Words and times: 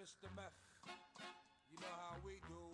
Mr. 0.00 0.34
Meth. 0.34 0.56
You 1.70 1.76
know 1.78 1.94
how 2.00 2.16
we 2.24 2.40
do. 2.48 2.72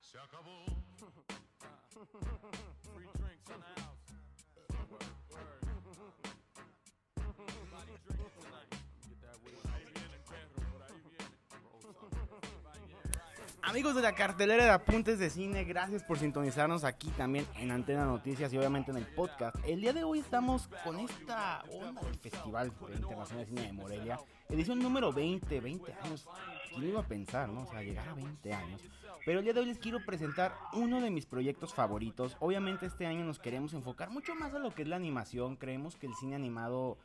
Se 0.00 0.16
acabó. 0.16 0.64
Free 2.94 3.10
drinks 3.18 3.50
in 3.50 3.58
the 3.58 3.80
house. 3.82 4.10
Amigos 13.62 13.94
de 13.94 14.02
la 14.02 14.14
cartelera 14.14 14.64
de 14.64 14.70
apuntes 14.70 15.18
de 15.18 15.28
cine, 15.30 15.64
gracias 15.64 16.02
por 16.02 16.18
sintonizarnos 16.18 16.82
aquí 16.82 17.08
también 17.10 17.46
en 17.56 17.70
Antena 17.70 18.04
Noticias 18.04 18.52
y 18.52 18.58
obviamente 18.58 18.90
en 18.90 18.96
el 18.96 19.06
podcast. 19.06 19.56
El 19.66 19.80
día 19.80 19.92
de 19.92 20.02
hoy 20.02 20.20
estamos 20.20 20.68
con 20.82 20.98
esta 20.98 21.62
onda 21.70 22.00
del 22.02 22.18
Festival 22.18 22.72
Internacional 22.94 23.44
de 23.44 23.46
Cine 23.46 23.66
de 23.66 23.72
Morelia, 23.72 24.18
edición 24.48 24.78
número 24.78 25.12
20, 25.12 25.60
20 25.60 25.92
años. 26.02 26.26
¿Quién 26.70 26.88
iba 26.88 27.00
a 27.00 27.06
pensar, 27.06 27.48
no? 27.50 27.62
O 27.62 27.70
sea, 27.70 27.82
llegar 27.82 28.08
a 28.08 28.14
20 28.14 28.52
años. 28.52 28.82
Pero 29.26 29.38
el 29.38 29.44
día 29.44 29.52
de 29.52 29.60
hoy 29.60 29.66
les 29.66 29.78
quiero 29.78 30.04
presentar 30.04 30.54
uno 30.72 31.00
de 31.00 31.10
mis 31.10 31.26
proyectos 31.26 31.74
favoritos. 31.74 32.36
Obviamente 32.40 32.86
este 32.86 33.06
año 33.06 33.24
nos 33.24 33.38
queremos 33.38 33.74
enfocar 33.74 34.10
mucho 34.10 34.34
más 34.34 34.54
a 34.54 34.58
lo 34.58 34.74
que 34.74 34.82
es 34.82 34.88
la 34.88 34.96
animación. 34.96 35.56
Creemos 35.56 35.96
que 35.96 36.06
el 36.06 36.14
cine 36.14 36.34
animado 36.34 36.96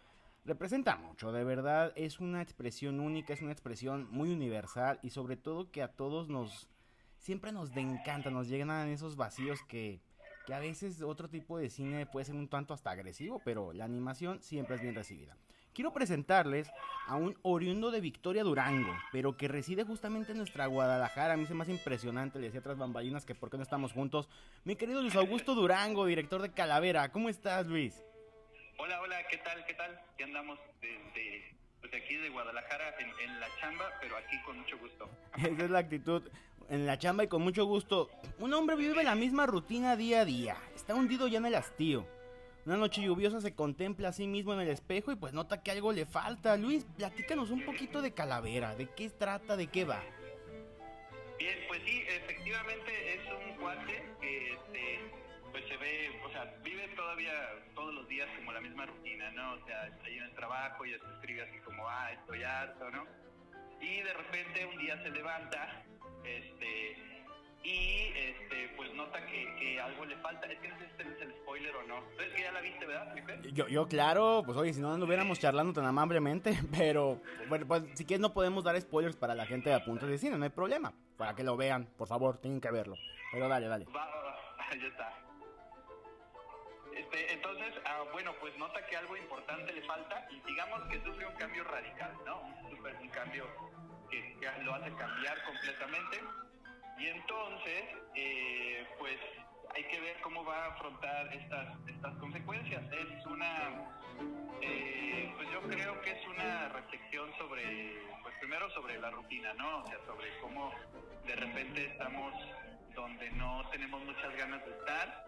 representa 0.45 0.95
mucho, 0.95 1.31
de 1.31 1.44
verdad 1.44 1.91
es 1.95 2.20
una 2.20 2.41
expresión 2.41 2.99
única, 2.99 3.34
es 3.34 3.41
una 3.41 3.52
expresión 3.52 4.08
muy 4.12 4.31
universal 4.31 4.99
y 5.02 5.09
sobre 5.09 5.38
todo 5.38 5.72
que 5.72 5.81
a 5.81 5.90
todos 5.90 6.30
nos 6.30 6.70
siempre 7.17 7.52
nos 7.52 7.76
encanta, 7.76 8.30
nos 8.30 8.48
llegan 8.48 8.88
esos 8.89 9.16
vacíos 9.16 9.59
que, 9.67 10.00
que 10.45 10.53
a 10.53 10.59
veces 10.59 11.02
otro 11.02 11.27
tipo 11.27 11.58
de 11.58 11.70
cine 11.70 12.05
puede 12.05 12.26
ser 12.26 12.36
un 12.36 12.48
tanto 12.48 12.73
hasta 12.73 12.91
agresivo, 12.91 13.41
pero 13.44 13.73
la 13.73 13.86
animación 13.86 14.41
siempre 14.44 14.76
es 14.76 14.81
bien 14.81 14.94
recibida. 14.94 15.36
Quiero 15.73 15.91
presentarles 15.91 16.72
a 17.08 17.16
un 17.16 17.36
oriundo 17.41 17.91
de 17.91 18.00
Victoria 18.00 18.44
Durango, 18.44 18.94
pero 19.12 19.36
que 19.36 19.50
reside 19.50 19.84
justamente 19.84 20.31
en 20.31 20.38
nuestra 20.38 20.67
Guadalajara. 20.67 21.33
A 21.33 21.38
mí 21.38 21.45
se 21.48 21.53
me 21.53 21.64
hace 21.64 21.73
impresionante, 21.73 22.39
le 22.39 22.45
decía 22.45 22.61
tras 22.61 22.77
bambalinas 22.77 23.25
que 23.25 23.36
por 23.36 23.50
qué 23.50 23.58
no 23.58 23.64
estamos 23.64 23.92
juntos. 23.92 24.30
Mi 24.64 24.77
querido 24.77 25.02
Luis 25.02 25.17
Augusto 25.17 25.53
Durango, 25.53 26.05
director 26.05 26.42
de 26.42 26.53
Calavera. 26.53 27.11
¿Cómo 27.11 27.27
estás, 27.27 27.67
Luis? 27.67 28.05
Hola, 28.78 29.02
hola, 29.02 29.18
¿qué 29.30 29.38
tal? 29.38 29.66
¿Qué 29.66 29.73
tal? 29.73 30.00
Ya 30.20 30.26
andamos 30.26 30.59
desde 30.81 31.56
pues 31.80 31.94
aquí 31.94 32.16
de 32.16 32.30
Guadalajara 32.30 32.95
en, 33.00 33.09
en 33.30 33.40
la 33.40 33.48
chamba, 33.59 33.86
pero 34.02 34.17
aquí 34.17 34.42
con 34.44 34.59
mucho 34.59 34.78
gusto. 34.78 35.09
Esa 35.38 35.64
es 35.66 35.70
la 35.70 35.80
actitud 35.80 36.23
en 36.70 36.86
la 36.86 36.98
chamba 36.98 37.23
y 37.23 37.28
con 37.28 37.42
mucho 37.42 37.66
gusto. 37.66 38.09
Un 38.40 38.54
hombre 38.54 38.76
vive 38.76 39.04
la 39.04 39.16
misma 39.16 39.45
rutina 39.45 39.95
día 39.95 40.22
a 40.22 40.26
día. 40.26 40.58
Está 40.76 40.95
hundido 40.95 41.28
ya 41.28 41.38
en 41.38 41.45
el 41.45 41.56
hastío. 41.56 42.06
Una 42.66 42.78
noche 42.78 43.02
lluviosa 43.02 43.40
se 43.42 43.54
contempla 43.54 44.09
a 44.09 44.14
sí 44.14 44.28
mismo 44.28 44.54
en 44.54 44.62
el 44.62 44.70
espejo 44.70 45.12
y 45.12 45.16
pues 45.16 45.34
nota 45.34 45.62
que 45.62 45.72
algo 45.72 45.94
le 45.94 46.06
falta. 46.06 46.58
Luis, 46.58 46.86
platícanos 46.98 47.52
un 47.52 47.64
poquito 47.64 48.02
de 48.02 48.14
Calavera. 48.14 48.76
¿De 48.76 48.88
qué 48.88 49.10
trata? 49.10 49.56
¿De 49.56 49.67
qué 49.67 49.86
va? 49.86 50.02
Bien, 51.38 51.60
pues 51.67 51.82
sí, 51.86 52.04
efectivamente 52.08 53.14
es 53.14 53.22
un 53.32 53.56
cuate 53.58 54.04
que 54.20 54.54
este, 54.54 55.00
pues 55.56 55.70
se 55.70 55.78
ve, 55.78 56.11
o 56.25 56.30
sea, 56.31 56.53
vive 56.66 56.86
todavía 56.98 57.31
todos 57.75 57.94
los 57.94 58.06
días 58.09 58.28
como 58.36 58.52
la 58.52 58.59
misma 58.59 58.86
rutina, 58.88 59.31
¿no? 59.31 59.53
O 59.53 59.66
sea, 59.66 59.88
está 59.88 60.06
ahí 60.06 60.17
en 60.17 60.25
el 60.25 60.36
trabajo 60.36 60.86
y 60.86 60.92
ya 60.92 61.00
se 61.00 61.14
escribe 61.14 61.44
así 61.44 61.58
como, 61.59 61.88
ah, 61.88 62.11
estoy 62.11 62.44
harto, 62.44 62.92
¿no? 62.92 63.06
Y 63.80 64.02
de 64.02 64.14
repente 64.14 64.66
un 64.66 64.78
día 64.78 65.02
se 65.02 65.11
levanta, 65.11 65.81
este, 66.26 66.98
y 67.64 68.11
este, 68.17 68.70
pues 68.76 68.94
nota 68.95 69.26
que, 69.28 69.56
que 69.58 69.80
algo 69.80 70.03
le 70.03 70.17
falta. 70.17 70.45
Es 70.48 70.59
que 70.59 70.67
no 70.67 70.78
sé 70.78 70.88
si 70.88 70.92
este 70.92 71.03
es 71.03 71.22
el 71.22 71.31
spoiler 71.42 71.73
o 71.73 71.83
no. 71.83 72.00
Es 72.20 72.33
que 72.33 72.42
ya 72.42 72.52
la 72.52 72.59
viste, 72.59 72.86
¿verdad, 72.86 73.14
Felipe? 73.14 73.53
Yo, 73.53 73.70
yo 73.70 73.88
claro, 73.88 74.44
pues 74.45 74.58
oye, 74.58 74.73
si 74.73 74.81
no 74.81 74.94
anduviéramos 74.94 75.39
charlando 75.39 75.72
tan 75.72 75.86
amablemente, 75.86 76.59
pero 76.78 77.22
bueno, 77.48 77.66
pues 77.66 77.83
si 77.94 78.03
quieres 78.03 78.20
no 78.20 78.33
podemos 78.33 78.66
dar 78.66 78.80
spoilers 78.81 79.16
para 79.16 79.33
la 79.33 79.45
gente 79.45 79.70
de 79.70 79.78
apuntes 79.78 80.09
de 80.09 80.17
cine, 80.17 80.38
no 80.38 80.44
hay 80.44 80.50
problema. 80.50 80.92
Para 81.16 81.33
que 81.33 81.45
lo 81.45 81.56
vean, 81.56 81.86
por 81.98 82.09
favor, 82.09 82.39
tienen 82.39 82.59
que 82.59 82.72
verlo. 82.72 82.98
Pero 83.31 83.48
dale, 83.48 83.70
dale. 83.70 83.86
Va, 83.86 84.06
va, 84.06 84.22
va, 84.22 84.76
ya 84.77 84.87
está. 84.87 85.24
Este, 86.95 87.33
entonces, 87.33 87.73
ah, 87.86 88.04
bueno, 88.14 88.33
pues 88.39 88.58
nota 88.58 88.86
que 88.88 88.95
algo 88.95 89.17
importante 89.17 89.73
le 89.73 89.82
falta 89.82 90.26
y 90.32 90.39
digamos 90.48 90.82
que 90.88 91.02
sufre 91.04 91.28
un 91.28 91.36
cambio 91.36 91.64
radical, 91.66 92.14
¿no? 92.26 92.42
Un 92.42 93.10
cambio 93.10 93.45
que 94.10 94.38
ya 94.42 94.58
lo 94.60 94.73
hace 94.73 94.94
cambiar 94.94 95.44
completamente. 95.44 96.22
Y 96.98 97.08
entonces, 97.08 97.84
eh, 98.16 98.88
pues 98.98 99.17
hay 99.76 99.84
que 99.84 100.00
ver 100.00 100.22
cómo 100.22 100.45
va 100.45 100.66
a 100.66 100.67
afrontar 100.67 101.34
estas, 101.34 101.78
estas 101.86 102.16
consecuencias. 102.17 102.82
Es 102.94 103.26
una, 103.26 103.89
eh, 104.61 105.34
pues 105.36 105.52
yo 105.52 105.61
creo 105.64 106.02
que 106.02 106.11
es 106.11 106.28
una 106.28 106.70
reflexión 106.70 107.30
sobre, 107.38 108.00
pues 108.23 108.34
primero 108.39 108.70
sobre 108.72 108.98
la 109.00 109.11
rutina, 109.11 109.54
¿no? 109.55 109.84
O 109.84 109.88
sea, 109.88 109.98
sobre 110.05 110.30
cómo 110.39 110.73
de 111.26 111.36
repente 111.36 111.88
estamos 111.88 112.34
donde 112.95 113.30
no 113.32 113.67
tenemos 113.72 114.02
muchas 114.05 114.34
ganas 114.38 114.64
de 114.66 114.72
estar 114.72 115.26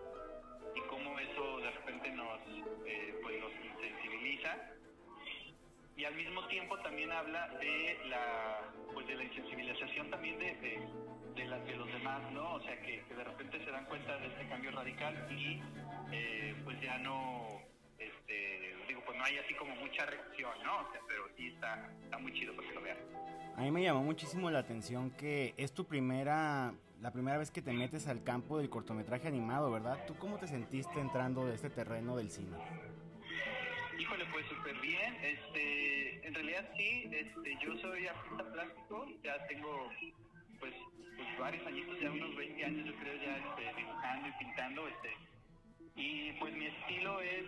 cómo 0.98 1.20
eso 1.20 1.60
de 1.60 1.72
repente 1.72 2.12
nos, 2.12 2.40
eh, 2.86 3.16
pues 3.22 3.40
nos 3.40 3.52
insensibiliza 3.54 4.58
y 5.96 6.06
al 6.06 6.16
mismo 6.16 6.46
tiempo 6.48 6.78
también 6.80 7.12
habla 7.12 7.48
de 7.60 8.00
la 8.06 8.62
pues 8.94 9.08
de 9.08 9.16
la 9.16 9.24
insensibilización 9.24 10.10
también 10.10 10.40
de, 10.40 10.56
de, 10.56 10.80
de, 11.36 11.60
de 11.66 11.76
los 11.76 11.88
demás 11.94 12.32
no 12.32 12.56
o 12.56 12.62
sea 12.62 12.80
que, 12.82 13.04
de 13.04 13.24
repente 13.24 13.64
se 13.64 13.72
dan 13.72 13.86
cuenta 13.86 14.18
de 14.18 14.28
este 14.28 14.48
cambio 14.48 14.72
radical 14.72 15.28
y 15.32 15.62
eh, 16.12 16.56
pues 16.64 16.80
ya 16.82 16.98
no 17.00 17.62
este 18.00 18.76
digo 18.88 19.02
pues 19.06 19.18
no 19.18 19.24
hay 19.24 19.38
así 19.38 19.54
como 19.56 19.76
mucha 19.76 20.06
reacción 20.06 20.52
no 20.64 20.88
pero 21.08 21.28
sí 21.36 21.48
está 21.48 21.90
está 22.04 22.18
muy 22.18 22.34
chido 22.34 22.56
para 22.56 22.68
que 22.68 22.74
lo 22.74 22.82
vean 22.82 22.98
A 23.58 23.62
mí 23.62 23.72
me 23.72 23.82
llamó 23.82 24.04
muchísimo 24.04 24.52
la 24.52 24.60
atención 24.60 25.10
que 25.10 25.56
es 25.58 25.74
tu 25.74 25.84
primera, 25.84 26.76
la 27.02 27.12
primera 27.12 27.40
vez 27.40 27.50
que 27.50 27.64
te 27.64 27.74
metes 27.74 28.08
al 28.08 28.24
campo 28.24 28.60
del 28.60 28.70
cortometraje 28.70 29.28
animado, 29.28 29.72
¿verdad? 29.72 30.06
¿Tú 30.06 30.16
cómo 30.16 30.38
te 30.38 30.48
sentiste 30.48 31.00
entrando 31.00 31.44
de 31.44 31.56
este 31.56 31.72
terreno 31.72 32.16
del 32.16 32.30
cine? 32.30 32.56
Híjole, 33.98 34.26
pues 34.32 34.46
súper 34.46 34.80
bien. 34.80 35.12
Este, 35.24 36.28
en 36.28 36.36
realidad 36.36 36.70
sí, 36.78 37.10
este, 37.12 37.58
yo 37.60 37.76
soy 37.80 38.06
artista 38.06 38.54
plástico, 38.54 39.08
ya 39.24 39.48
tengo 39.48 39.90
pues, 40.60 40.74
pues 41.16 41.40
varios 41.40 41.66
añitos, 41.66 42.00
ya 42.00 42.12
unos 42.12 42.36
20 42.36 42.64
años 42.64 42.86
yo 42.86 42.96
creo 43.00 43.16
ya 43.16 43.38
este, 43.38 43.82
dibujando 43.82 44.28
y 44.28 44.32
pintando, 44.34 44.88
este, 44.88 45.10
y 45.96 46.32
pues 46.34 46.54
mi 46.56 46.68
estilo 46.68 47.22
es 47.22 47.46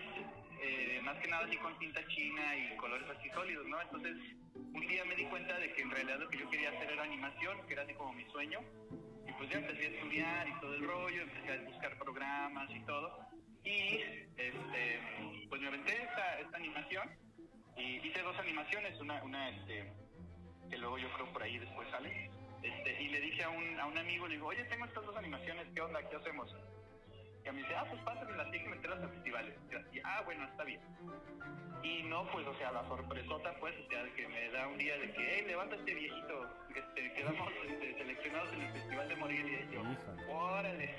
eh, 0.62 1.02
más 1.04 1.18
que 1.20 1.28
nada 1.28 1.46
así 1.46 1.58
con 1.58 1.78
tinta 1.80 2.06
china 2.08 2.56
y 2.56 2.76
colores 2.78 3.08
así 3.10 3.30
sólidos, 3.30 3.66
¿no? 3.68 3.82
Entonces 3.82 4.16
un 4.56 4.82
día 4.88 5.04
me 5.06 5.16
di 5.16 5.26
cuenta 5.26 5.58
de 5.58 5.74
que 5.74 5.82
en 5.82 5.92
realidad 5.92 6.20
lo 6.20 6.30
que 6.30 6.38
yo 6.38 6.50
quería 6.50 6.70
hacer 6.70 6.92
era 6.92 7.04
animación, 7.04 7.66
que 7.68 7.74
era 7.74 7.84
así 7.84 7.94
como 7.94 8.14
mi 8.14 8.26
sueño, 8.32 8.60
y 9.28 9.32
pues 9.34 9.50
ya 9.50 9.58
empecé 9.58 9.88
a 9.88 9.90
estudiar 9.90 10.48
y 10.48 10.60
todo 10.60 10.74
el 10.76 10.84
rollo, 10.86 11.22
empecé 11.22 11.54
a 11.54 11.62
buscar 11.64 11.98
programas 11.98 12.70
y 12.72 12.80
todo. 12.82 13.28
Y 13.64 14.02
este, 14.38 15.00
pues 15.50 15.62
me 15.62 15.68
aventé 15.68 16.02
esta, 16.02 16.40
esta 16.40 16.58
animación 16.58 17.10
y 17.78 18.08
hice 18.08 18.22
dos 18.22 18.38
animaciones, 18.38 19.00
una, 19.00 19.24
una 19.24 19.50
este, 19.50 19.92
que 20.70 20.78
luego 20.78 20.98
yo 20.98 21.12
creo 21.14 21.32
por 21.32 21.44
ahí 21.44 21.58
después 21.58 21.88
sale. 21.90 22.30
Este, 22.62 23.02
y 23.02 23.08
le 23.08 23.22
dije 23.22 23.44
a 23.44 23.50
un, 23.50 23.80
a 23.80 23.86
un 23.86 23.98
amigo, 23.98 24.28
le 24.28 24.36
digo, 24.36 24.48
oye, 24.48 24.64
tengo 24.66 24.86
estas 24.86 25.06
dos 25.06 25.16
animaciones, 25.16 25.68
¿qué 25.74 25.82
onda? 25.82 26.08
¿Qué 26.10 26.16
hacemos? 26.16 26.54
Y 27.50 27.54
me 27.54 27.62
dice, 27.62 27.76
ah, 27.76 27.86
pues 27.90 28.02
pásame 28.02 28.38
las 28.38 28.52
tienes 28.52 28.64
que 28.64 28.76
meterlas 28.76 29.04
a 29.04 29.08
festivales. 29.08 29.56
Y 29.92 30.00
ah, 30.04 30.22
bueno, 30.26 30.44
está 30.46 30.64
bien. 30.64 30.82
Y 31.82 32.04
no, 32.04 32.30
pues, 32.32 32.46
o 32.46 32.54
sea, 32.56 32.72
la 32.72 32.84
sorpresota, 32.88 33.54
pues, 33.60 33.74
o 33.78 33.90
sea, 33.90 34.04
que 34.16 34.28
me 34.28 34.50
da 34.52 34.68
un 34.68 34.78
día 34.78 34.98
de 34.98 35.12
que, 35.14 35.36
hey, 35.36 35.44
levántate, 35.48 35.94
viejito, 35.94 36.46
que 36.74 36.80
este, 36.80 37.14
quedamos 37.14 37.52
este, 37.68 37.98
seleccionados 37.98 38.54
en 38.54 38.62
el 38.62 38.72
Festival 38.74 39.10
de 39.10 39.16
Morelia. 39.16 39.60
Y 39.62 39.74
yo, 39.74 39.82
órale. 40.34 40.96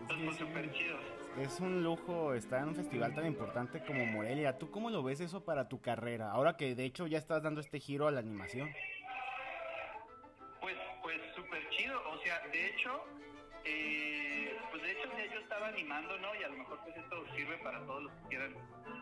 Entonces, 0.00 0.26
pues, 0.26 0.36
súper 0.38 0.72
chido. 0.72 0.98
Es 1.38 1.60
un 1.60 1.82
lujo 1.82 2.34
estar 2.34 2.62
en 2.62 2.68
un 2.68 2.74
festival 2.74 3.14
tan 3.14 3.26
importante 3.26 3.82
como 3.84 4.04
Morelia. 4.04 4.58
¿Tú 4.58 4.70
cómo 4.70 4.90
lo 4.90 5.02
ves 5.02 5.20
eso 5.20 5.44
para 5.44 5.68
tu 5.68 5.80
carrera? 5.80 6.30
Ahora 6.30 6.56
que 6.56 6.74
de 6.74 6.84
hecho 6.84 7.06
ya 7.06 7.18
estás 7.18 7.42
dando 7.42 7.60
este 7.60 7.80
giro 7.80 8.06
a 8.06 8.10
la 8.10 8.20
animación. 8.20 8.70
Pues, 10.60 10.76
pues 11.02 11.18
súper 11.34 11.66
chido. 11.70 11.98
O 12.10 12.18
sea, 12.18 12.38
de 12.52 12.66
hecho, 12.66 13.04
eh, 13.64 14.01
estaba 15.52 15.68
animando, 15.68 16.18
¿no? 16.18 16.34
Y 16.34 16.42
a 16.44 16.48
lo 16.48 16.56
mejor 16.56 16.80
pues 16.82 16.96
esto 16.96 17.26
sirve 17.36 17.58
para 17.58 17.78
todos 17.84 18.04
los 18.04 18.12
que 18.12 18.28
quieran 18.28 18.54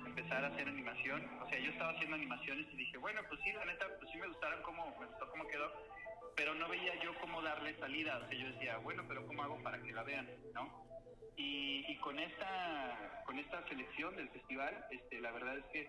empezar 0.04 0.44
a 0.44 0.48
hacer 0.48 0.66
animación. 0.66 1.22
O 1.40 1.48
sea, 1.48 1.60
yo 1.60 1.70
estaba 1.70 1.92
haciendo 1.92 2.16
animaciones 2.16 2.66
y 2.72 2.76
dije, 2.76 2.98
bueno, 2.98 3.20
pues 3.28 3.40
sí, 3.44 3.52
la 3.52 3.64
neta, 3.66 3.86
pues 4.00 4.10
sí 4.10 4.18
me 4.18 4.26
gustaron 4.26 4.60
cómo, 4.62 4.84
me 4.98 5.06
gustó 5.06 5.30
cómo 5.30 5.46
quedó, 5.46 5.70
pero 6.34 6.52
no 6.56 6.68
veía 6.68 7.00
yo 7.04 7.14
cómo 7.20 7.40
darle 7.40 7.78
salida. 7.78 8.18
O 8.18 8.28
sea, 8.28 8.36
yo 8.36 8.50
decía, 8.50 8.78
bueno, 8.78 9.04
pero 9.06 9.24
¿cómo 9.28 9.44
hago 9.44 9.62
para 9.62 9.80
que 9.80 9.92
la 9.92 10.02
vean, 10.02 10.28
no? 10.52 10.84
Y, 11.36 11.84
y 11.86 11.96
con 11.98 12.18
esta 12.18 13.22
con 13.26 13.38
esta 13.38 13.64
selección 13.68 14.16
del 14.16 14.28
festival, 14.30 14.86
este, 14.90 15.20
la 15.20 15.30
verdad 15.30 15.56
es 15.56 15.64
que 15.66 15.88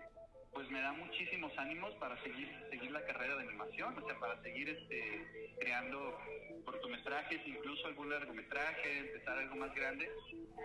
pues 0.52 0.70
me 0.70 0.80
da 0.80 0.92
muchísimos 0.92 1.56
ánimos 1.58 1.92
para 1.94 2.20
seguir 2.22 2.48
seguir 2.70 2.90
la 2.90 3.04
carrera 3.06 3.36
de 3.36 3.42
animación, 3.48 3.96
o 3.98 4.06
sea, 4.06 4.18
para 4.18 4.40
seguir 4.42 4.68
este, 4.68 5.54
creando 5.60 6.18
cortometrajes, 6.64 7.40
incluso 7.46 7.86
algún 7.86 8.10
largometraje, 8.10 8.98
empezar 8.98 9.38
algo 9.38 9.56
más 9.56 9.74
grande, 9.74 10.10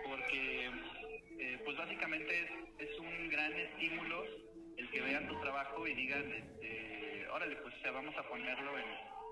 porque 0.04 0.70
eh, 1.38 1.58
pues 1.64 1.76
básicamente 1.76 2.48
es, 2.78 2.98
un 2.98 3.28
gran 3.30 3.52
estímulo 3.52 4.24
el 4.76 4.90
que 4.90 5.00
vean 5.00 5.26
tu 5.28 5.40
trabajo 5.40 5.86
y 5.86 5.94
digan, 5.94 6.32
este, 6.32 7.28
órale, 7.30 7.56
pues 7.56 7.74
o 7.74 7.80
sea, 7.80 7.90
vamos 7.92 8.16
a 8.16 8.22
ponerlo 8.28 8.78
en, 8.78 8.84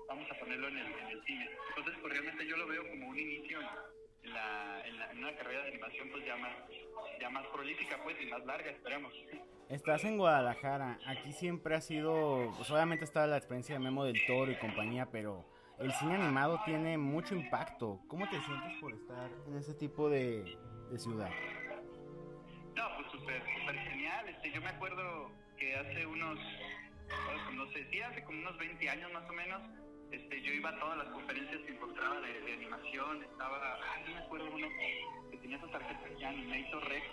vamos 0.07 0.29
a 0.31 0.35
ponerlo 0.39 0.67
en 0.69 0.77
el, 0.77 0.85
en 0.87 1.07
el 1.07 1.23
cine. 1.25 1.49
Entonces, 1.69 1.95
pues 2.01 2.13
realmente 2.13 2.45
yo 2.47 2.57
lo 2.57 2.67
veo 2.67 2.87
como 2.89 3.07
un 3.09 3.19
inicio 3.19 3.59
en, 4.23 4.33
la, 4.33 4.83
en, 4.85 4.99
la- 4.99 5.09
una 5.11 5.35
carrera 5.35 5.63
de 5.63 5.69
animación 5.69 6.09
pues 6.09 6.25
ya 6.25 6.35
más, 6.37 6.55
ya 7.19 7.29
más 7.29 7.45
prolífica 7.47 8.01
pues 8.03 8.15
y 8.21 8.25
más 8.27 8.43
larga, 8.45 8.71
esperemos. 8.71 9.13
Estás 9.69 10.05
en 10.05 10.17
Guadalajara, 10.17 10.97
aquí 11.05 11.33
siempre 11.33 11.75
ha 11.75 11.81
sido, 11.81 12.53
pues 12.55 12.71
obviamente 12.71 13.03
está 13.03 13.27
la 13.27 13.35
experiencia 13.35 13.75
de 13.75 13.79
Memo 13.79 14.05
del 14.05 14.15
Toro 14.25 14.49
y 14.49 14.55
compañía, 14.55 15.09
pero 15.11 15.43
el 15.77 15.91
cine 15.91 16.15
animado 16.15 16.61
tiene 16.63 16.97
mucho 16.97 17.35
impacto. 17.35 17.99
¿Cómo 18.07 18.29
te 18.29 18.39
sientes 18.39 18.77
por 18.79 18.93
estar 18.93 19.29
en 19.45 19.57
ese 19.57 19.73
tipo 19.73 20.09
de, 20.09 20.57
ciudad? 20.95 21.29
No, 22.77 22.83
pues 22.95 23.11
súper, 23.11 23.43
súper 23.59 23.75
genial. 23.89 24.29
Este, 24.29 24.53
yo 24.53 24.61
me 24.61 24.69
acuerdo 24.69 25.31
que 25.57 25.75
hace 25.75 26.05
unos, 26.05 26.39
no 27.53 27.65
sé, 27.73 27.85
sí, 27.91 27.99
hace 27.99 28.23
como 28.23 28.39
unos 28.39 28.57
20 28.57 28.89
años 28.89 29.11
más 29.11 29.29
o 29.29 29.33
menos, 29.33 29.61
este, 30.11 30.41
yo 30.43 30.53
iba 30.53 30.69
a 30.69 30.79
todas 30.79 30.97
las 30.97 31.07
conferencias 31.07 31.61
que 31.63 31.73
encontraba 31.73 32.21
de, 32.21 32.39
de 32.39 32.53
animación, 32.53 33.21
estaba, 33.21 33.59
ah, 33.61 33.99
no 34.07 34.15
me 34.15 34.21
acuerdo 34.21 34.45
uno 34.49 34.67
que 35.29 35.37
tenía 35.39 35.57
esas 35.57 35.71
tarjetas 35.71 36.17
ya, 36.17 36.29
Animator 36.29 36.87
Rex, 36.87 37.05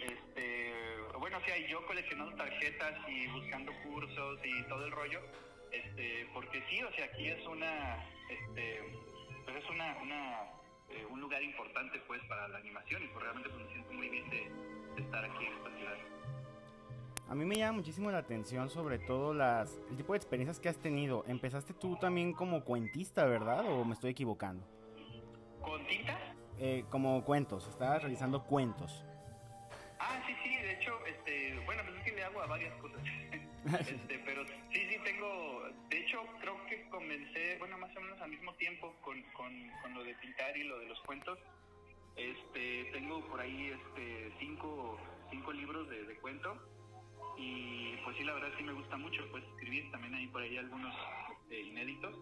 este, 0.00 0.71
bueno, 1.22 1.38
sí, 1.46 1.52
ahí 1.52 1.68
yo 1.68 1.86
coleccionando 1.86 2.34
tarjetas 2.34 2.94
y 3.08 3.28
buscando 3.28 3.72
cursos 3.84 4.40
y 4.42 4.60
todo 4.64 4.84
el 4.84 4.90
rollo, 4.90 5.20
este, 5.70 6.28
porque 6.34 6.60
sí, 6.68 6.82
o 6.82 6.92
sea, 6.96 7.04
aquí 7.04 7.28
es 7.28 7.46
una, 7.46 8.04
este, 8.28 8.80
pues 9.44 9.56
es 9.58 9.70
una, 9.70 9.96
una 10.02 10.42
eh, 10.90 11.06
un 11.08 11.20
lugar 11.20 11.40
importante 11.40 12.00
pues 12.08 12.20
para 12.24 12.48
la 12.48 12.58
animación 12.58 13.04
y 13.04 13.06
pues 13.06 13.22
realmente 13.22 13.50
pues, 13.50 13.64
me 13.64 13.72
siento 13.72 13.92
muy 13.92 14.08
bien 14.08 14.28
de, 14.30 14.50
de 14.96 15.02
estar 15.02 15.24
aquí 15.24 15.46
en 15.46 15.52
esta 15.52 15.76
ciudad. 15.76 15.94
A 17.28 17.36
mí 17.36 17.44
me 17.44 17.54
llama 17.54 17.78
muchísimo 17.78 18.10
la 18.10 18.18
atención 18.18 18.68
sobre 18.68 18.98
todo 18.98 19.32
las, 19.32 19.80
el 19.90 19.96
tipo 19.96 20.14
de 20.14 20.16
experiencias 20.16 20.58
que 20.58 20.70
has 20.70 20.78
tenido. 20.78 21.24
Empezaste 21.28 21.72
tú 21.72 21.94
también 22.00 22.32
como 22.32 22.64
cuentista, 22.64 23.26
¿verdad? 23.26 23.64
¿O 23.68 23.84
me 23.84 23.94
estoy 23.94 24.10
equivocando? 24.10 24.66
¿Con 25.60 25.86
tinta? 25.86 26.18
Eh, 26.58 26.84
como 26.90 27.22
cuentos, 27.22 27.68
estabas 27.68 28.02
realizando 28.02 28.42
cuentos. 28.42 29.04
De 30.82 30.88
hecho, 30.88 31.06
este, 31.06 31.60
bueno, 31.64 31.82
pues 31.84 31.96
es 31.96 32.02
que 32.02 32.10
le 32.10 32.24
hago 32.24 32.42
a 32.42 32.46
varias 32.46 32.74
cosas. 32.80 33.00
este, 33.88 34.18
pero 34.24 34.44
sí, 34.44 34.54
sí 34.72 34.96
tengo, 35.04 35.62
de 35.88 35.98
hecho, 35.98 36.24
creo 36.40 36.66
que 36.66 36.88
comencé, 36.88 37.56
bueno, 37.60 37.78
más 37.78 37.96
o 37.96 38.00
menos 38.00 38.20
al 38.20 38.30
mismo 38.30 38.52
tiempo 38.54 38.92
con, 39.00 39.22
con, 39.32 39.70
con 39.80 39.94
lo 39.94 40.02
de 40.02 40.12
pintar 40.14 40.56
y 40.56 40.64
lo 40.64 40.80
de 40.80 40.86
los 40.86 41.00
cuentos. 41.02 41.38
Este, 42.16 42.86
tengo 42.92 43.24
por 43.28 43.40
ahí 43.40 43.70
este, 43.70 44.32
cinco, 44.40 44.98
cinco 45.30 45.52
libros 45.52 45.88
de, 45.88 46.02
de 46.02 46.16
cuento 46.16 46.60
y 47.38 47.94
pues 48.02 48.16
sí, 48.16 48.24
la 48.24 48.32
verdad 48.32 48.48
sí 48.58 48.64
me 48.64 48.72
gusta 48.72 48.96
mucho 48.96 49.22
pues 49.30 49.44
escribir, 49.44 49.88
también 49.92 50.16
hay 50.16 50.26
por 50.26 50.42
ahí 50.42 50.58
algunos 50.58 50.94
este, 51.30 51.60
inéditos 51.60 52.14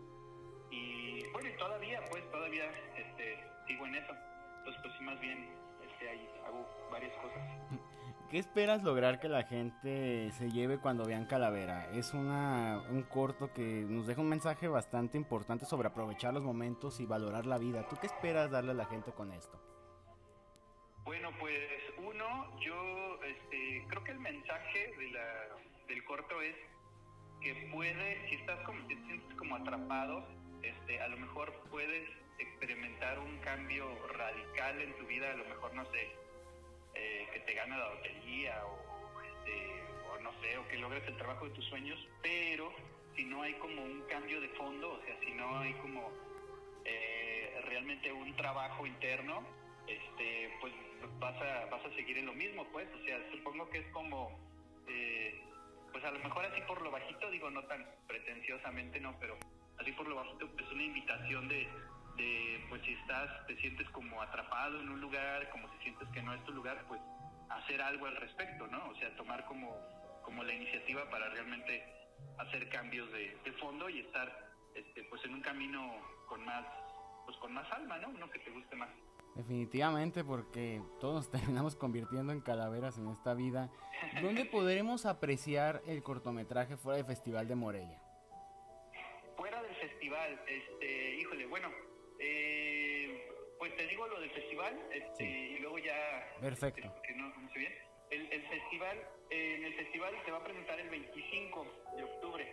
y 0.71 1.25
bueno, 1.33 1.49
y 1.49 1.57
todavía 1.57 2.05
pues 2.11 2.31
todavía 2.31 2.71
este, 2.95 3.39
sigo 3.67 3.87
en 3.87 3.95
eso, 3.95 4.13
entonces 4.59 4.83
pues 4.83 4.95
sí 4.99 5.05
más 5.05 5.19
bien 5.21 5.49
este, 5.83 6.11
ahí 6.11 6.29
hago 6.47 6.89
varias 6.93 7.17
cosas. 7.17 7.43
¿Qué 8.31 8.39
esperas 8.39 8.85
lograr 8.85 9.19
que 9.19 9.29
la 9.29 9.43
gente 9.43 10.31
se 10.31 10.53
lleve 10.53 10.79
cuando 10.79 11.05
vean 11.05 11.27
Calavera? 11.27 11.91
Es 11.91 12.15
una, 12.15 12.81
un 12.89 13.03
corto 13.03 13.53
que 13.53 13.85
nos 13.89 14.07
deja 14.07 14.21
un 14.21 14.29
mensaje 14.29 14.69
bastante 14.69 15.19
importante 15.19 15.67
sobre 15.67 15.89
aprovechar 15.89 16.33
los 16.33 16.45
momentos 16.45 17.01
y 17.01 17.07
valorar 17.07 17.45
la 17.47 17.59
vida. 17.59 17.89
¿Tú 17.89 17.97
qué 18.01 18.07
esperas 18.07 18.49
darle 18.49 18.71
a 18.71 18.75
la 18.75 18.85
gente 18.85 19.11
con 19.11 19.33
esto? 19.33 19.61
Bueno, 21.03 21.31
pues 21.41 21.59
uno, 21.99 22.57
yo 22.61 23.19
este, 23.25 23.85
creo 23.89 24.05
que 24.05 24.13
el 24.13 24.21
mensaje 24.21 24.95
de 24.97 25.11
la, 25.11 25.57
del 25.89 26.05
corto 26.05 26.41
es 26.41 26.55
que 27.41 27.69
puede, 27.73 28.29
si 28.29 28.37
estás 28.37 28.61
como, 28.61 28.87
te 28.87 28.95
sientes 28.95 29.37
como 29.39 29.57
atrapado, 29.57 30.25
este, 30.63 31.01
a 31.01 31.09
lo 31.09 31.17
mejor 31.17 31.53
puedes 31.69 32.09
experimentar 32.39 33.19
un 33.19 33.39
cambio 33.39 33.87
radical 34.17 34.81
en 34.81 34.97
tu 34.99 35.07
vida, 35.07 35.33
a 35.33 35.37
lo 35.37 35.45
mejor 35.47 35.75
no 35.75 35.85
sé, 35.87 36.30
eh, 36.95 37.29
que 37.33 37.41
te 37.41 37.55
gane 37.55 37.77
la 37.77 37.95
lotería 37.95 38.65
o, 38.67 39.21
este, 39.23 39.83
o 40.11 40.19
no 40.21 40.33
sé, 40.41 40.59
o 40.59 40.69
que 40.69 40.79
logres 40.79 41.07
el 41.07 41.17
trabajo 41.17 41.47
de 41.47 41.55
tus 41.55 41.65
sueños, 41.67 41.99
pero 42.23 42.73
si 43.17 43.25
no 43.25 43.43
hay 43.43 43.55
como 43.55 43.83
un 43.83 44.03
cambio 44.09 44.41
de 44.41 44.49
fondo, 44.51 44.93
o 44.93 45.05
sea, 45.05 45.19
si 45.25 45.33
no 45.33 45.59
hay 45.59 45.73
como 45.75 46.11
eh, 46.85 47.61
realmente 47.67 48.13
un 48.13 48.35
trabajo 48.37 48.87
interno, 48.87 49.45
este, 49.87 50.51
pues 50.61 50.73
vas 51.19 51.37
a, 51.41 51.67
vas 51.67 51.85
a 51.85 51.95
seguir 51.95 52.19
en 52.19 52.27
lo 52.27 52.33
mismo, 52.33 52.67
pues, 52.73 52.89
o 52.95 53.05
sea, 53.05 53.19
supongo 53.31 53.69
que 53.71 53.79
es 53.79 53.87
como, 53.89 54.39
eh, 54.89 55.43
pues 55.93 56.05
a 56.05 56.11
lo 56.11 56.19
mejor 56.21 56.45
así 56.45 56.61
por 56.63 56.81
lo 56.83 56.91
bajito, 56.91 57.31
digo, 57.31 57.51
no 57.51 57.63
tan 57.65 57.87
pretenciosamente, 58.07 59.01
no, 59.01 59.17
pero 59.19 59.37
así 59.79 59.93
por 59.93 60.07
lo 60.07 60.17
bajito, 60.17 60.49
pues 60.57 60.71
una 60.71 60.85
invitación 60.85 61.49
de, 61.49 61.69
de, 62.21 62.65
pues 62.69 62.83
si 62.83 62.93
estás, 62.93 63.47
te 63.47 63.57
sientes 63.57 63.89
como 63.91 64.21
atrapado 64.21 64.81
en 64.81 64.91
un 64.91 65.01
lugar, 65.01 65.49
como 65.51 65.69
si 65.73 65.79
sientes 65.85 66.09
que 66.09 66.23
no 66.23 66.35
es 66.35 66.45
tu 66.45 66.53
lugar, 66.53 66.85
pues 66.89 67.01
hacer 67.49 67.81
algo 67.81 68.07
al 68.07 68.17
respecto, 68.17 68.67
¿no? 68.67 68.89
O 68.89 68.95
sea, 68.97 69.15
tomar 69.17 69.45
como, 69.47 69.75
como 70.23 70.45
la 70.45 70.53
iniciativa 70.53 71.09
para 71.11 71.29
realmente 71.31 71.83
hacer 72.39 72.69
cambios 72.69 73.11
de, 73.13 73.37
de 73.45 73.53
fondo 73.53 73.89
y 73.89 74.01
estar, 74.01 74.29
este, 74.75 75.05
pues 75.05 75.25
en 75.25 75.35
un 75.35 75.41
camino 75.41 75.95
con 76.29 76.45
más, 76.45 76.65
pues 77.25 77.37
con 77.39 77.53
más 77.53 77.71
alma, 77.73 77.99
¿no? 77.99 78.09
Uno 78.09 78.31
que 78.31 78.39
te 78.39 78.51
guste 78.51 78.77
más. 78.77 78.91
Definitivamente, 79.35 80.25
porque 80.25 80.83
todos 81.01 81.15
nos 81.15 81.31
terminamos 81.41 81.77
convirtiendo 81.77 82.33
en 82.33 82.41
calaveras 82.41 82.99
en 82.99 83.09
esta 83.09 83.35
vida. 83.35 83.71
¿Dónde 84.23 84.45
podremos 84.45 85.07
apreciar 85.07 85.83
el 85.87 86.03
cortometraje 86.03 86.77
fuera 86.77 86.99
del 86.99 87.07
Festival 87.07 87.49
de 87.49 87.55
Morelia? 87.55 88.03
Fuera 89.37 89.63
del 89.63 89.75
festival, 89.77 90.39
este, 90.47 91.17
híjole, 91.17 91.47
bueno, 91.47 91.71
eh, 92.21 93.27
pues 93.59 93.75
te 93.77 93.87
digo 93.87 94.07
lo 94.07 94.21
del 94.21 94.31
festival, 94.31 94.79
este, 94.93 95.25
Sí. 95.25 95.55
y 95.57 95.59
luego 95.59 95.79
ya... 95.79 96.29
Perfecto. 96.41 96.87
este, 96.87 97.09
que 97.09 97.15
no, 97.15 97.29
no 97.29 97.53
sé 97.53 97.59
bien. 97.59 97.75
El, 98.11 98.33
el 98.33 98.43
festival, 98.49 98.99
eh, 99.31 99.55
en 99.59 99.65
el 99.65 99.75
festival 99.75 100.15
se 100.25 100.31
va 100.31 100.39
a 100.39 100.45
presentar 100.45 100.81
el 100.81 100.89
25 100.89 101.67
de 101.97 102.05
octubre. 102.05 102.53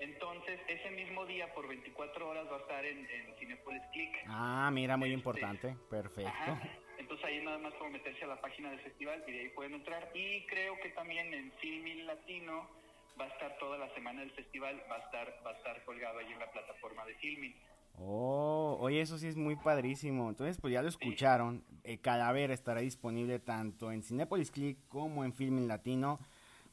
Entonces, 0.00 0.60
ese 0.68 0.90
mismo 0.90 1.24
día, 1.26 1.52
por 1.54 1.68
24 1.68 2.28
horas, 2.28 2.46
va 2.50 2.56
a 2.56 2.60
estar 2.60 2.84
en, 2.84 2.98
en 3.10 3.34
Cinepolis 3.38 3.82
Click. 3.92 4.14
Ah, 4.28 4.70
mira, 4.72 4.96
muy 4.96 5.08
Este, 5.10 5.18
importante. 5.18 5.76
Perfecto. 5.90 6.28
Ajá. 6.30 6.60
Entonces 6.98 7.26
ahí 7.26 7.42
nada 7.44 7.58
más 7.58 7.74
como 7.74 7.90
meterse 7.90 8.24
a 8.24 8.28
la 8.28 8.40
página 8.40 8.70
del 8.70 8.80
festival 8.80 9.22
y 9.26 9.32
de 9.32 9.40
ahí 9.40 9.48
pueden 9.50 9.74
entrar. 9.74 10.10
Y 10.14 10.46
creo 10.46 10.78
que 10.80 10.88
también 10.90 11.32
en 11.34 11.52
Filmin 11.58 12.06
Latino 12.06 12.68
va 13.20 13.26
a 13.26 13.28
estar 13.28 13.56
toda 13.58 13.76
la 13.78 13.92
semana 13.94 14.20
del 14.20 14.30
festival, 14.32 14.82
va 14.90 14.96
a 14.96 15.00
estar, 15.00 15.42
va 15.46 15.50
a 15.50 15.54
estar 15.54 15.84
colgado 15.84 16.18
ahí 16.18 16.32
en 16.32 16.38
la 16.38 16.50
plataforma 16.50 17.04
de 17.04 17.14
Filmin. 17.16 17.54
Oh, 17.96 18.76
oye, 18.80 19.00
eso 19.00 19.18
sí 19.18 19.26
es 19.28 19.36
muy 19.36 19.56
padrísimo. 19.56 20.28
Entonces, 20.28 20.58
pues 20.60 20.72
ya 20.72 20.82
lo 20.82 20.88
escucharon. 20.88 21.64
Eh, 21.84 21.98
Calavera 21.98 22.52
estará 22.52 22.80
disponible 22.80 23.38
tanto 23.38 23.92
en 23.92 24.02
Cinepolis 24.02 24.50
Click 24.50 24.78
como 24.88 25.24
en 25.24 25.32
Filmin 25.32 25.68
Latino. 25.68 26.18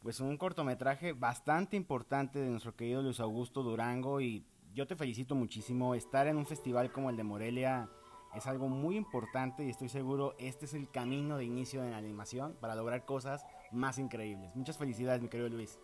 Pues 0.02 0.20
un 0.20 0.38
cortometraje 0.38 1.14
bastante 1.14 1.78
importante 1.78 2.40
de 2.40 2.50
nuestro 2.50 2.76
querido 2.76 3.04
Luis 3.04 3.20
Augusto 3.20 3.62
Durango. 3.62 4.20
Y 4.20 4.44
yo 4.74 4.88
te 4.88 4.96
felicito 4.96 5.36
muchísimo. 5.36 5.94
Estar 5.94 6.28
en 6.28 6.38
un 6.38 6.46
festival 6.46 6.92
como 6.92 7.10
el 7.10 7.18
de 7.18 7.24
Morelia 7.24 7.90
es 8.36 8.48
algo 8.48 8.70
muy 8.70 8.96
importante 8.96 9.64
y 9.64 9.70
estoy 9.70 9.90
seguro 9.90 10.36
este 10.40 10.66
es 10.66 10.74
el 10.74 10.90
camino 10.90 11.38
de 11.38 11.46
inicio 11.46 11.82
de 11.82 11.92
la 11.92 11.98
animación 11.98 12.56
para 12.62 12.76
lograr 12.76 13.06
cosas 13.06 13.46
más 13.72 13.98
increíbles. 13.98 14.56
Muchas 14.56 14.78
felicidades, 14.78 15.22
mi 15.22 15.30
querido 15.30 15.50
Luis. 15.50 15.80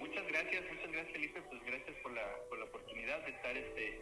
Muchas 0.00 0.26
gracias, 0.26 0.64
muchas 0.72 0.90
gracias 0.90 1.12
Felipe, 1.12 1.42
pues 1.42 1.62
gracias 1.64 1.96
por 2.02 2.12
la, 2.12 2.22
por 2.48 2.58
la 2.58 2.64
oportunidad 2.64 3.24
de 3.24 3.30
estar 3.30 3.56
este, 3.56 4.00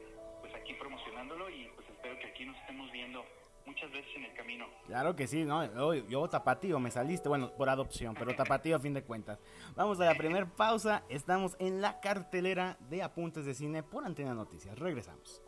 pues 0.52 0.62
aquí 0.62 0.74
promocionándolo 0.74 1.48
y 1.50 1.70
pues 1.74 1.88
espero 1.88 2.18
que 2.18 2.26
aquí 2.26 2.44
nos 2.44 2.56
estemos 2.58 2.90
viendo 2.92 3.24
muchas 3.64 3.90
veces 3.90 4.10
en 4.16 4.24
el 4.24 4.34
camino. 4.34 4.66
Claro 4.86 5.16
que 5.16 5.26
sí, 5.26 5.44
¿no? 5.44 5.64
Yo, 5.64 5.94
yo 6.08 6.28
tapatío, 6.28 6.78
me 6.78 6.90
saliste, 6.90 7.28
bueno, 7.28 7.52
por 7.52 7.68
adopción, 7.68 8.14
pero 8.14 8.34
tapatío 8.34 8.76
a 8.76 8.80
fin 8.80 8.92
de 8.92 9.02
cuentas. 9.02 9.38
Vamos 9.74 10.00
a 10.00 10.04
la 10.04 10.14
primer 10.14 10.46
pausa, 10.46 11.04
estamos 11.08 11.56
en 11.58 11.80
la 11.80 12.00
cartelera 12.00 12.76
de 12.90 13.02
Apuntes 13.02 13.44
de 13.44 13.54
Cine 13.54 13.82
por 13.82 14.04
Antena 14.04 14.34
Noticias. 14.34 14.78
Regresamos. 14.78 15.42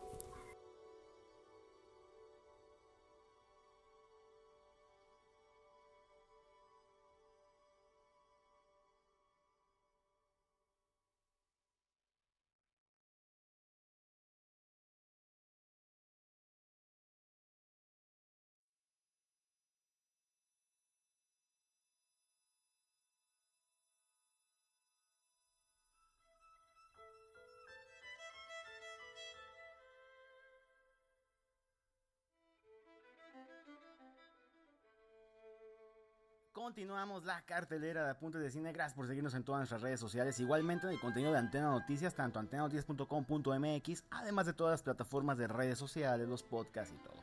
Continuamos 36.55 37.25
la 37.25 37.41
cartelera 37.41 38.05
de 38.05 38.11
Apuntes 38.11 38.41
de 38.41 38.49
Cine. 38.49 38.71
Gracias 38.71 38.95
por 38.95 39.05
seguirnos 39.07 39.33
en 39.33 39.43
todas 39.43 39.59
nuestras 39.59 39.81
redes 39.81 39.99
sociales. 39.99 40.39
Igualmente 40.39 40.87
en 40.87 40.93
el 40.93 40.99
contenido 41.01 41.33
de 41.33 41.37
Antena 41.37 41.69
Noticias, 41.69 42.15
tanto 42.15 42.39
antenanoticias.com.mx, 42.39 44.03
además 44.09 44.45
de 44.45 44.53
todas 44.53 44.71
las 44.71 44.81
plataformas 44.81 45.37
de 45.37 45.47
redes 45.47 45.77
sociales, 45.77 46.29
los 46.29 46.43
podcasts 46.43 46.93
y 46.95 47.03
todo. 47.03 47.21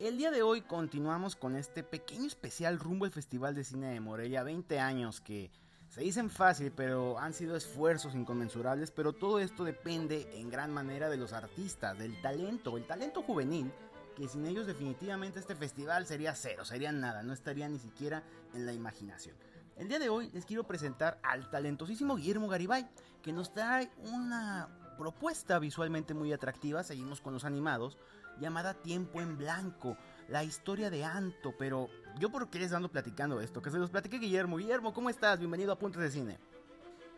El 0.00 0.18
día 0.18 0.32
de 0.32 0.42
hoy 0.42 0.62
continuamos 0.62 1.36
con 1.36 1.54
este 1.54 1.84
pequeño 1.84 2.26
especial 2.26 2.80
rumbo 2.80 3.04
al 3.04 3.12
Festival 3.12 3.54
de 3.54 3.62
Cine 3.62 3.92
de 3.92 4.00
Morelia. 4.00 4.42
20 4.42 4.80
años 4.80 5.20
que 5.20 5.52
se 5.88 6.00
dicen 6.00 6.28
fácil, 6.28 6.72
pero 6.72 7.20
han 7.20 7.34
sido 7.34 7.54
esfuerzos 7.54 8.16
inconmensurables. 8.16 8.90
Pero 8.90 9.12
todo 9.12 9.38
esto 9.38 9.62
depende 9.62 10.28
en 10.40 10.50
gran 10.50 10.72
manera 10.72 11.08
de 11.08 11.18
los 11.18 11.32
artistas, 11.32 11.96
del 11.98 12.20
talento, 12.20 12.76
el 12.76 12.84
talento 12.84 13.22
juvenil 13.22 13.72
que 14.14 14.28
sin 14.28 14.46
ellos 14.46 14.66
definitivamente 14.66 15.38
este 15.38 15.54
festival 15.54 16.06
sería 16.06 16.34
cero, 16.34 16.64
sería 16.64 16.92
nada, 16.92 17.22
no 17.22 17.32
estaría 17.32 17.68
ni 17.68 17.78
siquiera 17.78 18.22
en 18.54 18.66
la 18.66 18.72
imaginación. 18.72 19.36
El 19.76 19.88
día 19.88 19.98
de 19.98 20.08
hoy 20.08 20.30
les 20.32 20.44
quiero 20.44 20.64
presentar 20.64 21.18
al 21.22 21.50
talentosísimo 21.50 22.16
Guillermo 22.16 22.48
Garibay, 22.48 22.88
que 23.22 23.32
nos 23.32 23.52
trae 23.52 23.90
una 23.96 24.68
propuesta 24.98 25.58
visualmente 25.58 26.14
muy 26.14 26.32
atractiva, 26.32 26.82
seguimos 26.82 27.20
con 27.20 27.32
los 27.32 27.44
animados, 27.44 27.96
llamada 28.38 28.74
Tiempo 28.74 29.20
en 29.20 29.38
Blanco, 29.38 29.96
la 30.28 30.44
historia 30.44 30.90
de 30.90 31.04
Anto, 31.04 31.54
pero 31.58 31.88
yo 32.18 32.30
por 32.30 32.50
qué 32.50 32.58
les 32.58 32.72
ando 32.72 32.90
platicando 32.90 33.40
esto, 33.40 33.62
que 33.62 33.70
se 33.70 33.78
los 33.78 33.90
platique 33.90 34.18
Guillermo. 34.18 34.58
Guillermo, 34.58 34.92
¿cómo 34.92 35.10
estás? 35.10 35.38
Bienvenido 35.38 35.72
a 35.72 35.78
Puntos 35.78 36.02
de 36.02 36.10
Cine. 36.10 36.38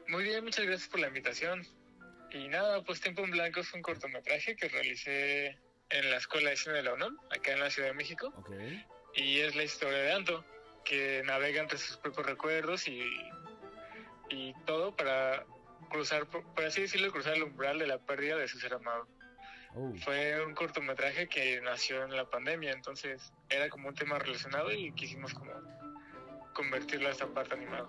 Muy 0.09 0.25
bien, 0.25 0.45
muchas 0.45 0.65
gracias 0.65 0.89
por 0.89 1.01
la 1.01 1.09
invitación. 1.09 1.67
Y 2.31 2.49
nada, 2.49 2.83
pues 2.83 3.01
Tiempo 3.01 3.23
en 3.23 3.31
Blanco 3.31 3.61
es 3.61 3.73
un 3.75 3.83
cortometraje 3.83 4.57
que 4.57 4.69
realicé 4.69 5.59
en 5.95 6.11
la 6.11 6.17
Escuela 6.17 6.51
de 6.51 6.57
Cine 6.57 6.75
de 6.77 6.83
la 6.83 6.95
UNAM, 6.95 7.19
acá 7.31 7.53
en 7.53 7.61
la 7.61 7.71
Ciudad 7.71 7.89
de 7.89 7.95
México. 7.95 8.33
Y 9.15 9.39
es 9.39 9.55
la 9.55 9.63
historia 9.63 9.99
de 9.99 10.13
Anto, 10.13 10.45
que 10.85 11.23
navega 11.25 11.63
entre 11.63 11.79
sus 11.79 11.97
propios 11.97 12.27
recuerdos 12.27 12.89
y, 12.89 13.01
y 14.29 14.53
todo 14.67 14.95
para 14.97 15.47
cruzar, 15.91 16.27
por 16.27 16.43
por 16.53 16.65
así 16.65 16.83
decirlo, 16.83 17.13
cruzar 17.13 17.35
el 17.35 17.45
umbral 17.45 17.79
de 17.79 17.87
la 17.87 17.99
pérdida 17.99 18.37
de 18.37 18.49
su 18.49 18.59
ser 18.59 18.75
amado. 18.75 19.07
Oh. 19.77 19.93
Fue 20.05 20.45
un 20.45 20.55
cortometraje 20.55 21.29
que 21.29 21.61
nació 21.61 22.05
en 22.05 22.17
la 22.17 22.29
pandemia, 22.29 22.73
entonces 22.73 23.33
era 23.49 23.69
como 23.69 23.89
un 23.89 23.95
tema 23.95 24.19
relacionado 24.19 24.73
y 24.73 24.93
quisimos 24.93 25.33
como 25.33 25.53
convertirlo 26.55 27.09
a 27.09 27.13
esta 27.13 27.27
parte 27.27 27.55
animada. 27.55 27.89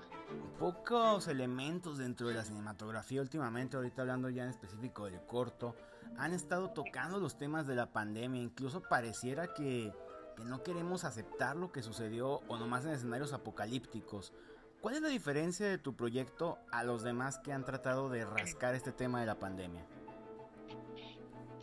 Pocos 0.60 1.28
elementos 1.28 1.98
dentro 1.98 2.28
de 2.28 2.36
la 2.36 2.44
cinematografía 2.44 3.22
últimamente, 3.22 3.78
ahorita 3.78 4.02
hablando 4.02 4.30
ya 4.30 4.44
en 4.44 4.50
específico 4.50 5.06
del 5.06 5.22
corto, 5.26 5.76
han 6.18 6.34
estado 6.34 6.72
tocando 6.72 7.20
los 7.20 7.38
temas 7.38 7.68
de 7.68 7.76
la 7.76 7.92
pandemia. 7.92 8.42
Incluso 8.42 8.82
pareciera 8.82 9.54
que, 9.54 9.92
que 10.36 10.44
no 10.44 10.64
queremos 10.64 11.04
aceptar 11.04 11.56
lo 11.56 11.72
que 11.72 11.82
sucedió 11.82 12.42
o 12.48 12.58
nomás 12.58 12.86
en 12.86 12.92
escenarios 12.92 13.34
apocalípticos. 13.34 14.34
¿Cuál 14.82 14.96
es 14.96 15.02
la 15.02 15.10
diferencia 15.10 15.68
de 15.68 15.78
tu 15.78 15.96
proyecto 15.96 16.60
a 16.72 16.84
los 16.84 17.04
demás 17.04 17.40
que 17.40 17.52
han 17.52 17.66
tratado 17.66 18.10
de 18.10 18.24
rascar 18.24 18.76
este 18.76 18.92
tema 18.92 19.20
de 19.20 19.26
la 19.26 19.40
pandemia? 19.40 19.84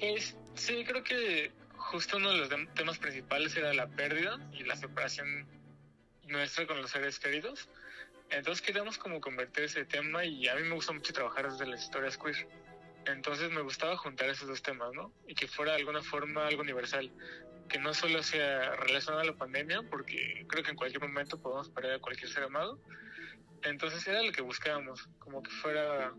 Pues 0.00 0.36
sí, 0.54 0.84
creo 0.84 1.04
que 1.04 1.52
justo 1.76 2.16
uno 2.16 2.32
de 2.32 2.38
los 2.38 2.48
temas 2.74 2.98
principales 2.98 3.56
era 3.56 3.72
la 3.72 3.86
pérdida 3.86 4.38
y 4.52 4.64
la 4.64 4.74
separación 4.74 5.46
nuestra 6.26 6.66
con 6.66 6.82
los 6.82 6.90
seres 6.90 7.18
queridos. 7.20 7.68
Entonces 8.30 8.60
queríamos 8.62 8.98
como 8.98 9.20
convertir 9.20 9.64
ese 9.64 9.84
tema 9.84 10.24
y 10.24 10.48
a 10.48 10.54
mí 10.56 10.62
me 10.62 10.74
gusta 10.74 10.92
mucho 10.92 11.12
trabajar 11.12 11.50
desde 11.50 11.66
las 11.66 11.82
historias 11.82 12.18
queer. 12.18 12.48
Entonces 13.06 13.50
me 13.50 13.62
gustaba 13.62 13.96
juntar 13.96 14.28
esos 14.28 14.48
dos 14.48 14.62
temas, 14.62 14.92
¿no? 14.94 15.12
Y 15.26 15.34
que 15.34 15.48
fuera 15.48 15.72
de 15.72 15.78
alguna 15.78 16.02
forma 16.02 16.46
algo 16.46 16.62
universal. 16.62 17.12
Que 17.68 17.78
no 17.78 17.94
solo 17.94 18.22
sea 18.22 18.76
relacionado 18.76 19.22
a 19.22 19.24
la 19.24 19.36
pandemia, 19.36 19.82
porque 19.90 20.44
creo 20.48 20.62
que 20.62 20.70
en 20.70 20.76
cualquier 20.76 21.02
momento 21.02 21.40
podemos 21.40 21.70
perder 21.70 21.94
a 21.94 21.98
cualquier 21.98 22.30
ser 22.30 22.44
amado. 22.44 22.80
Entonces 23.62 24.06
era 24.06 24.22
lo 24.22 24.32
que 24.32 24.42
buscábamos, 24.42 25.08
como 25.18 25.42
que 25.42 25.50
fuera 25.50 26.12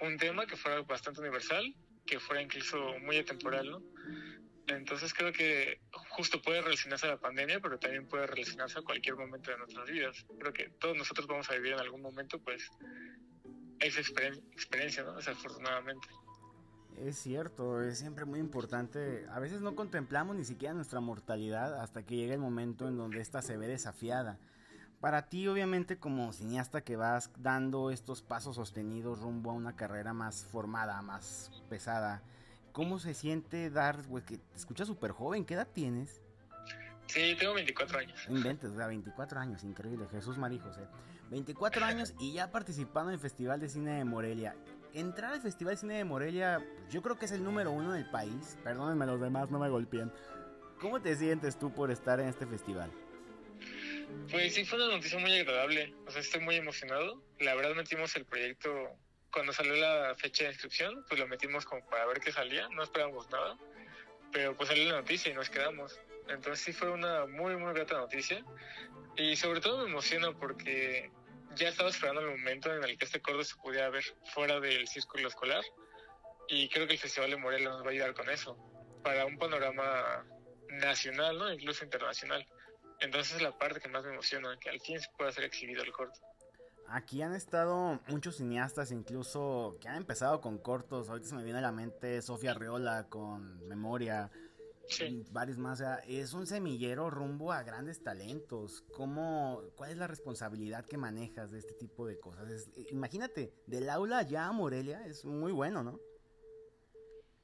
un 0.00 0.16
tema 0.18 0.46
que 0.46 0.56
fuera 0.56 0.82
bastante 0.82 1.20
universal, 1.20 1.74
que 2.06 2.18
fuera 2.18 2.42
incluso 2.42 2.98
muy 3.00 3.18
atemporal, 3.18 3.70
¿no? 3.70 3.82
Entonces 4.68 5.12
creo 5.12 5.32
que 5.32 5.80
justo 6.10 6.40
puede 6.40 6.62
relacionarse 6.62 7.06
a 7.06 7.10
la 7.10 7.20
pandemia, 7.20 7.60
pero 7.60 7.78
también 7.78 8.06
puede 8.06 8.26
relacionarse 8.26 8.78
a 8.78 8.82
cualquier 8.82 9.16
momento 9.16 9.50
de 9.50 9.58
nuestras 9.58 9.88
vidas. 9.90 10.24
Creo 10.38 10.52
que 10.52 10.70
todos 10.80 10.96
nosotros 10.96 11.26
vamos 11.26 11.50
a 11.50 11.54
vivir 11.54 11.72
en 11.72 11.80
algún 11.80 12.00
momento, 12.00 12.38
pues, 12.38 12.70
esa 13.82 14.00
experien- 14.00 14.42
experiencia, 14.52 15.02
¿no? 15.04 15.14
Desafortunadamente. 15.14 16.08
Es 16.98 17.16
cierto, 17.18 17.82
es 17.82 17.98
siempre 17.98 18.24
muy 18.24 18.38
importante. 18.38 19.26
A 19.30 19.38
veces 19.40 19.60
no 19.62 19.74
contemplamos 19.74 20.36
ni 20.36 20.44
siquiera 20.44 20.74
nuestra 20.74 21.00
mortalidad 21.00 21.80
hasta 21.80 22.04
que 22.04 22.16
llega 22.16 22.34
el 22.34 22.40
momento 22.40 22.86
en 22.86 22.96
donde 22.96 23.20
ésta 23.20 23.40
se 23.42 23.56
ve 23.56 23.66
desafiada. 23.66 24.38
Para 25.00 25.28
ti, 25.28 25.48
obviamente, 25.48 25.98
como 25.98 26.32
cineasta 26.32 26.82
que 26.82 26.96
vas 26.96 27.30
dando 27.38 27.90
estos 27.90 28.22
pasos 28.22 28.56
sostenidos 28.56 29.20
rumbo 29.20 29.50
a 29.50 29.54
una 29.54 29.74
carrera 29.74 30.12
más 30.12 30.44
formada, 30.44 31.00
más 31.02 31.50
pesada, 31.68 32.22
¿cómo 32.72 33.00
se 33.00 33.14
siente 33.14 33.68
dar, 33.70 34.02
güey, 34.06 34.24
que 34.24 34.38
te 34.38 34.56
escuchas 34.56 34.86
súper 34.86 35.10
joven? 35.10 35.44
¿Qué 35.44 35.54
edad 35.54 35.66
tienes? 35.72 36.20
Sí, 37.06 37.34
tengo 37.38 37.54
24 37.54 37.98
años. 37.98 38.26
Inventes, 38.28 38.70
o 38.70 38.76
sea, 38.76 38.86
24 38.86 39.40
años, 39.40 39.64
increíble, 39.64 40.06
Jesús 40.08 40.38
María 40.38 40.62
José. 40.62 40.82
24 41.32 41.84
años 41.84 42.14
y 42.20 42.34
ya 42.34 42.50
participando 42.50 43.10
en 43.10 43.14
el 43.14 43.20
Festival 43.20 43.58
de 43.58 43.68
Cine 43.68 43.96
de 43.96 44.04
Morelia. 44.04 44.54
Entrar 44.92 45.32
al 45.32 45.40
Festival 45.40 45.74
de 45.74 45.80
Cine 45.80 45.94
de 45.94 46.04
Morelia, 46.04 46.62
pues, 46.62 46.92
yo 46.92 47.00
creo 47.00 47.18
que 47.18 47.24
es 47.24 47.32
el 47.32 47.42
número 47.42 47.72
uno 47.72 47.92
del 47.92 48.08
país. 48.10 48.58
Perdónenme 48.62 49.06
los 49.06 49.18
demás, 49.18 49.50
no 49.50 49.58
me 49.58 49.70
golpeen. 49.70 50.12
¿Cómo 50.78 51.00
te 51.00 51.16
sientes 51.16 51.58
tú 51.58 51.72
por 51.72 51.90
estar 51.90 52.20
en 52.20 52.28
este 52.28 52.46
festival? 52.46 52.92
Pues 54.30 54.54
sí, 54.54 54.66
fue 54.66 54.78
una 54.84 54.94
noticia 54.94 55.18
muy 55.18 55.32
agradable. 55.38 55.94
O 56.06 56.10
sea, 56.10 56.20
estoy 56.20 56.40
muy 56.40 56.56
emocionado. 56.56 57.22
La 57.40 57.54
verdad 57.54 57.74
metimos 57.74 58.14
el 58.16 58.26
proyecto 58.26 58.70
cuando 59.32 59.54
salió 59.54 59.74
la 59.74 60.14
fecha 60.14 60.44
de 60.44 60.50
inscripción, 60.50 61.04
pues 61.08 61.18
lo 61.18 61.26
metimos 61.26 61.64
como 61.64 61.82
para 61.86 62.04
ver 62.04 62.20
qué 62.20 62.30
salía. 62.30 62.68
No 62.68 62.82
esperábamos 62.82 63.30
nada, 63.30 63.56
pero 64.32 64.54
pues 64.54 64.68
salió 64.68 64.84
la 64.90 64.98
noticia 65.00 65.32
y 65.32 65.34
nos 65.34 65.48
quedamos. 65.48 65.98
Entonces 66.28 66.62
sí 66.62 66.72
fue 66.72 66.90
una 66.90 67.26
muy, 67.26 67.56
muy 67.56 67.72
grata 67.72 67.96
noticia. 67.96 68.44
Y 69.16 69.36
sobre 69.36 69.60
todo 69.60 69.84
me 69.84 69.90
emociona 69.90 70.32
porque 70.32 71.10
ya 71.56 71.68
estaba 71.68 71.90
esperando 71.90 72.20
el 72.20 72.30
momento 72.30 72.74
en 72.74 72.82
el 72.84 72.98
que 72.98 73.04
este 73.04 73.20
corto 73.20 73.44
se 73.44 73.56
pudiera 73.56 73.90
ver 73.90 74.04
fuera 74.32 74.60
del 74.60 74.86
círculo 74.88 75.28
escolar. 75.28 75.62
Y 76.48 76.68
creo 76.68 76.86
que 76.86 76.94
el 76.94 76.98
Festival 76.98 77.30
de 77.30 77.36
Morelia 77.36 77.68
nos 77.68 77.82
va 77.82 77.88
a 77.88 77.90
ayudar 77.90 78.14
con 78.14 78.28
eso, 78.28 78.56
para 79.02 79.24
un 79.26 79.38
panorama 79.38 80.26
nacional, 80.68 81.38
¿no? 81.38 81.52
Incluso 81.52 81.84
internacional. 81.84 82.46
Entonces 83.00 83.36
es 83.36 83.42
la 83.42 83.56
parte 83.56 83.80
que 83.80 83.88
más 83.88 84.04
me 84.04 84.12
emociona, 84.12 84.56
que 84.58 84.70
al 84.70 84.80
fin 84.80 85.00
se 85.00 85.08
pueda 85.16 85.32
ser 85.32 85.44
exhibido 85.44 85.82
el 85.82 85.92
corto. 85.92 86.20
Aquí 86.88 87.22
han 87.22 87.34
estado 87.34 88.00
muchos 88.08 88.36
cineastas, 88.36 88.92
incluso 88.92 89.78
que 89.80 89.88
han 89.88 89.96
empezado 89.96 90.40
con 90.40 90.58
cortos. 90.58 91.08
Ahorita 91.08 91.28
se 91.28 91.34
me 91.34 91.42
viene 91.42 91.60
a 91.60 91.62
la 91.62 91.72
mente 91.72 92.20
Sofía 92.20 92.54
Riola 92.54 93.06
con 93.08 93.66
Memoria. 93.66 94.30
Sí. 94.88 95.04
y 95.04 95.24
varios 95.30 95.58
más. 95.58 95.80
O 95.80 95.84
sea, 95.84 95.96
es 96.06 96.32
un 96.32 96.46
semillero 96.46 97.08
rumbo 97.10 97.52
a 97.52 97.62
grandes 97.62 98.02
talentos. 98.02 98.82
¿Cómo, 98.92 99.62
¿Cuál 99.76 99.92
es 99.92 99.96
la 99.96 100.06
responsabilidad 100.06 100.84
que 100.86 100.96
manejas 100.98 101.50
de 101.50 101.58
este 101.58 101.74
tipo 101.74 102.06
de 102.06 102.18
cosas? 102.18 102.50
Es- 102.50 102.70
imagínate, 102.90 103.54
del 103.66 103.88
aula 103.88 104.22
ya 104.22 104.46
a 104.46 104.52
Morelia 104.52 105.04
es 105.06 105.24
muy 105.24 105.52
bueno, 105.52 105.82
¿no? 105.82 106.00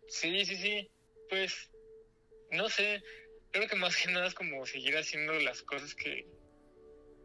Sí, 0.08 0.44
sí, 0.44 0.56
sí. 0.56 0.90
Pues, 1.28 1.70
no 2.50 2.68
sé. 2.68 3.02
Creo 3.50 3.68
que 3.68 3.76
más 3.76 3.96
que 3.96 4.10
nada 4.12 4.26
es 4.26 4.34
como 4.34 4.64
seguir 4.66 4.96
haciendo 4.96 5.32
las 5.34 5.62
cosas 5.62 5.94
que, 5.94 6.26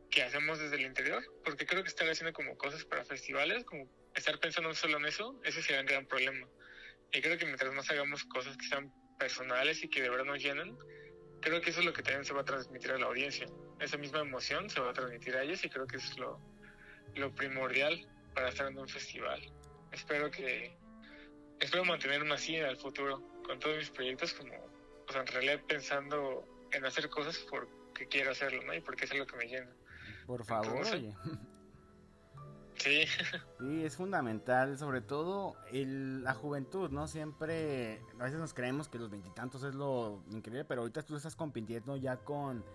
que 0.09 0.23
hacemos 0.23 0.59
desde 0.59 0.75
el 0.75 0.81
interior. 0.83 1.23
Porque 1.43 1.65
creo 1.65 1.83
que 1.83 1.89
estar 1.89 2.09
haciendo 2.09 2.33
como 2.33 2.57
cosas 2.57 2.85
para 2.85 3.03
festivales, 3.03 3.65
como 3.65 3.89
estar 4.15 4.39
pensando 4.39 4.73
solo 4.73 4.97
en 4.97 5.05
eso, 5.05 5.39
ese 5.43 5.61
sería 5.61 5.81
un 5.81 5.87
gran 5.87 6.05
problema. 6.05 6.47
Y 7.11 7.21
creo 7.21 7.37
que 7.37 7.45
mientras 7.45 7.73
más 7.73 7.89
hagamos 7.91 8.23
cosas 8.25 8.55
que 8.57 8.65
sean 8.65 8.91
personales 9.23 9.81
y 9.83 9.87
que 9.87 10.01
de 10.01 10.09
verdad 10.09 10.25
nos 10.25 10.43
llenen, 10.43 10.77
creo 11.39 11.61
que 11.61 11.69
eso 11.69 11.79
es 11.79 11.85
lo 11.85 11.93
que 11.93 12.03
también 12.03 12.25
se 12.25 12.33
va 12.33 12.41
a 12.41 12.45
transmitir 12.45 12.91
a 12.91 12.97
la 12.97 13.05
audiencia. 13.05 13.45
Esa 13.79 13.97
misma 13.97 14.19
emoción 14.19 14.69
se 14.69 14.81
va 14.81 14.89
a 14.89 14.93
transmitir 14.93 15.35
a 15.37 15.43
ellos 15.43 15.63
y 15.63 15.69
creo 15.69 15.87
que 15.87 15.97
eso 15.97 16.07
es 16.11 16.17
lo, 16.17 16.39
lo 17.15 17.33
primordial 17.33 18.05
para 18.35 18.49
estar 18.49 18.67
en 18.67 18.77
un 18.77 18.87
festival. 18.89 19.39
Espero 19.91 20.29
que 20.29 20.75
espero 21.59 21.85
mantenerme 21.85 22.33
así 22.33 22.55
en 22.57 22.65
el 22.65 22.75
futuro 22.77 23.21
con 23.45 23.59
todos 23.59 23.77
mis 23.77 23.89
proyectos 23.89 24.33
como 24.33 24.53
o 25.07 25.11
sea, 25.11 25.21
en 25.21 25.27
realidad 25.27 25.61
pensando 25.67 26.45
en 26.71 26.85
hacer 26.85 27.09
cosas 27.09 27.37
porque 27.49 28.07
quiero 28.07 28.31
hacerlo, 28.31 28.61
¿no? 28.63 28.73
Y 28.73 28.81
porque 28.81 29.05
es 29.05 29.11
algo 29.11 29.25
que 29.25 29.37
me 29.37 29.45
llena. 29.45 29.71
Por 30.25 30.43
favor, 30.45 30.85
Entonces- 30.85 30.93
oye. 30.95 31.13
Sí, 32.83 33.05
Sí, 33.59 33.85
es 33.85 33.95
fundamental, 33.95 34.77
sobre 34.77 34.99
todo 35.01 35.55
el- 35.71 36.23
la 36.23 36.33
juventud, 36.33 36.89
¿no? 36.89 37.07
Siempre, 37.07 38.01
a 38.19 38.23
veces 38.25 38.39
nos 38.39 38.53
creemos 38.53 38.89
que 38.89 38.97
los 38.99 39.09
veintitantos 39.09 39.63
es 39.63 39.73
lo 39.73 40.21
increíble, 40.31 40.65
pero 40.65 40.81
ahorita 40.81 41.01
tú 41.03 41.15
estás 41.15 41.35
compitiendo 41.35 41.95
ya 41.95 42.17
con, 42.17 42.65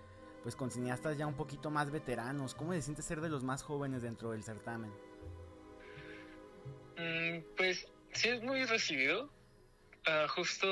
pues 0.42 0.56
con 0.56 0.70
cineastas 0.70 1.18
ya 1.18 1.26
un 1.26 1.34
poquito 1.34 1.70
más 1.70 1.90
veteranos. 1.90 2.54
¿Cómo 2.54 2.72
se 2.72 2.80
siente 2.80 3.02
ser 3.02 3.20
de 3.20 3.28
los 3.28 3.42
más 3.44 3.62
jóvenes 3.62 4.00
dentro 4.02 4.30
del 4.30 4.42
certamen? 4.42 4.90
Mm, 6.96 7.44
pues 7.56 7.86
sí 8.12 8.28
es 8.28 8.42
muy 8.42 8.64
recibido. 8.64 9.30
Ah, 10.06 10.26
justo 10.28 10.66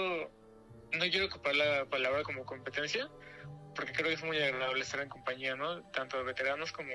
no 0.93 1.01
quiero 1.11 1.27
ocupar 1.27 1.55
la 1.57 1.85
palabra 1.87 2.23
como 2.23 2.47
competencia, 2.47 3.09
porque 3.75 3.93
creo 3.93 4.07
que 4.09 4.15
es 4.15 4.25
muy 4.25 4.39
agradable 4.39 4.81
estar 4.83 5.01
en 5.01 5.09
compañía, 5.11 5.57
¿no? 5.57 5.83
Tanto 5.91 6.17
de 6.17 6.23
veteranos 6.25 6.73
como 6.73 6.91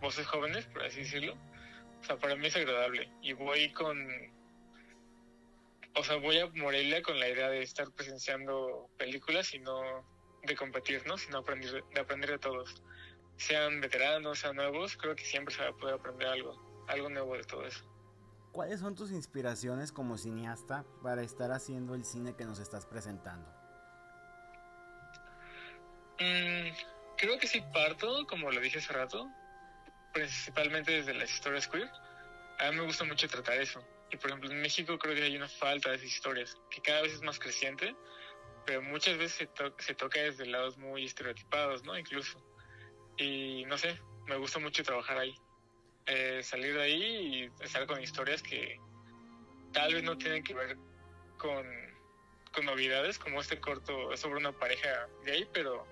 voces 0.00 0.26
jóvenes, 0.26 0.66
por 0.66 0.82
así 0.82 1.00
decirlo. 1.00 1.34
O 2.00 2.04
sea, 2.04 2.16
para 2.16 2.36
mí 2.36 2.46
es 2.46 2.56
agradable. 2.56 3.10
Y 3.22 3.32
voy 3.32 3.72
con... 3.72 3.98
O 5.94 6.04
sea, 6.04 6.16
voy 6.16 6.38
a 6.38 6.46
Morelia 6.48 7.02
con 7.02 7.18
la 7.18 7.28
idea 7.28 7.48
de 7.48 7.62
estar 7.62 7.90
presenciando 7.90 8.88
películas 8.98 9.52
y 9.54 9.58
no 9.58 10.04
de 10.44 10.54
competir, 10.54 11.04
¿no? 11.06 11.18
Sino 11.18 11.38
aprender, 11.38 11.84
de 11.92 12.00
aprender 12.00 12.30
de 12.30 12.38
todos. 12.38 12.82
Sean 13.36 13.80
veteranos, 13.80 14.38
sean 14.40 14.56
nuevos, 14.56 14.96
creo 14.96 15.16
que 15.16 15.24
siempre 15.24 15.54
se 15.54 15.62
va 15.62 15.70
a 15.70 15.72
poder 15.72 15.94
aprender 15.94 16.28
algo, 16.28 16.84
algo 16.88 17.08
nuevo 17.08 17.36
de 17.36 17.44
todo 17.44 17.66
eso. 17.66 17.84
¿Cuáles 18.52 18.80
son 18.80 18.94
tus 18.94 19.12
inspiraciones 19.12 19.92
como 19.92 20.18
cineasta 20.18 20.84
para 21.02 21.22
estar 21.22 21.52
haciendo 21.52 21.94
el 21.94 22.04
cine 22.04 22.34
que 22.34 22.44
nos 22.44 22.58
estás 22.58 22.86
presentando? 22.86 23.48
Mm, 26.18 26.74
creo 27.16 27.38
que 27.38 27.46
sí 27.46 27.62
parto, 27.72 28.26
como 28.26 28.50
lo 28.50 28.60
dije 28.60 28.78
hace 28.78 28.92
rato, 28.92 29.28
principalmente 30.12 30.92
desde 30.92 31.14
las 31.14 31.30
historias 31.30 31.68
queer. 31.68 31.90
A 32.58 32.70
mí 32.70 32.76
me 32.76 32.82
gusta 32.82 33.04
mucho 33.04 33.28
tratar 33.28 33.60
eso. 33.60 33.82
Y 34.10 34.16
por 34.16 34.30
ejemplo, 34.30 34.50
en 34.50 34.60
México 34.60 34.98
creo 34.98 35.14
que 35.14 35.22
hay 35.22 35.36
una 35.36 35.48
falta 35.48 35.90
de 35.90 36.04
historias, 36.04 36.56
que 36.70 36.80
cada 36.80 37.02
vez 37.02 37.12
es 37.12 37.22
más 37.22 37.38
creciente, 37.38 37.94
pero 38.64 38.82
muchas 38.82 39.18
veces 39.18 39.48
se, 39.56 39.72
se 39.78 39.94
toca 39.94 40.20
desde 40.20 40.46
lados 40.46 40.76
muy 40.78 41.04
estereotipados, 41.04 41.84
¿no? 41.84 41.96
Incluso. 41.98 42.42
Y 43.16 43.64
no 43.66 43.76
sé, 43.76 44.00
me 44.26 44.36
gusta 44.36 44.58
mucho 44.58 44.82
trabajar 44.82 45.18
ahí. 45.18 45.34
Eh, 46.06 46.42
salir 46.42 46.74
de 46.74 46.82
ahí 46.82 47.02
y 47.02 47.64
estar 47.64 47.86
con 47.86 48.00
historias 48.00 48.42
que 48.42 48.80
tal 49.72 49.92
vez 49.92 50.02
no 50.02 50.16
tienen 50.16 50.42
que 50.42 50.54
ver 50.54 50.78
con, 51.36 51.66
con 52.52 52.64
novedades, 52.64 53.18
como 53.18 53.40
este 53.40 53.60
corto 53.60 54.16
sobre 54.16 54.38
una 54.38 54.52
pareja 54.52 55.08
gay, 55.26 55.46
pero 55.52 55.86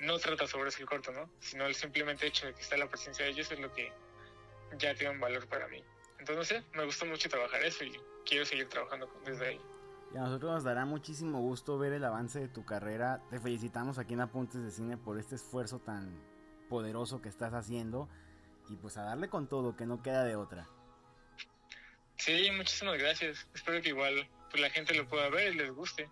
no 0.00 0.18
trata 0.18 0.46
sobre 0.46 0.70
el 0.70 0.86
corto, 0.86 1.12
¿no? 1.12 1.30
Sino 1.40 1.66
el 1.66 1.74
simplemente 1.74 2.26
hecho 2.26 2.46
de 2.46 2.54
que 2.54 2.62
está 2.62 2.76
la 2.76 2.88
presencia 2.88 3.24
de 3.24 3.32
ellos 3.32 3.50
es 3.50 3.60
lo 3.60 3.72
que 3.72 3.92
ya 4.78 4.94
tiene 4.94 5.14
un 5.14 5.20
valor 5.20 5.46
para 5.48 5.68
mí. 5.68 5.82
Entonces, 6.18 6.36
no 6.36 6.44
sé, 6.44 6.76
me 6.76 6.84
gustó 6.84 7.06
mucho 7.06 7.28
trabajar 7.28 7.62
eso 7.64 7.84
y 7.84 7.98
quiero 8.26 8.44
seguir 8.44 8.68
trabajando 8.68 9.10
desde 9.24 9.46
ahí. 9.46 9.60
Y 10.12 10.16
a 10.16 10.22
nosotros 10.22 10.52
nos 10.52 10.64
dará 10.64 10.84
muchísimo 10.84 11.40
gusto 11.40 11.78
ver 11.78 11.92
el 11.92 12.04
avance 12.04 12.40
de 12.40 12.48
tu 12.48 12.64
carrera. 12.64 13.22
Te 13.30 13.38
felicitamos 13.38 13.98
aquí 13.98 14.14
en 14.14 14.22
Apuntes 14.22 14.62
de 14.62 14.70
Cine 14.70 14.96
por 14.96 15.18
este 15.18 15.36
esfuerzo 15.36 15.78
tan 15.78 16.20
poderoso 16.68 17.22
que 17.22 17.28
estás 17.28 17.54
haciendo. 17.54 18.08
Y 18.68 18.76
pues 18.76 18.96
a 18.96 19.02
darle 19.02 19.28
con 19.28 19.48
todo, 19.48 19.76
que 19.76 19.86
no 19.86 20.02
queda 20.02 20.24
de 20.24 20.36
otra. 20.36 20.68
Sí, 22.16 22.50
muchísimas 22.50 22.98
gracias. 22.98 23.46
Espero 23.54 23.80
que 23.80 23.90
igual 23.90 24.28
pues, 24.50 24.60
la 24.60 24.70
gente 24.70 24.94
lo 24.94 25.08
pueda 25.08 25.28
ver 25.28 25.54
y 25.54 25.56
les 25.56 25.70
guste. 25.70 26.10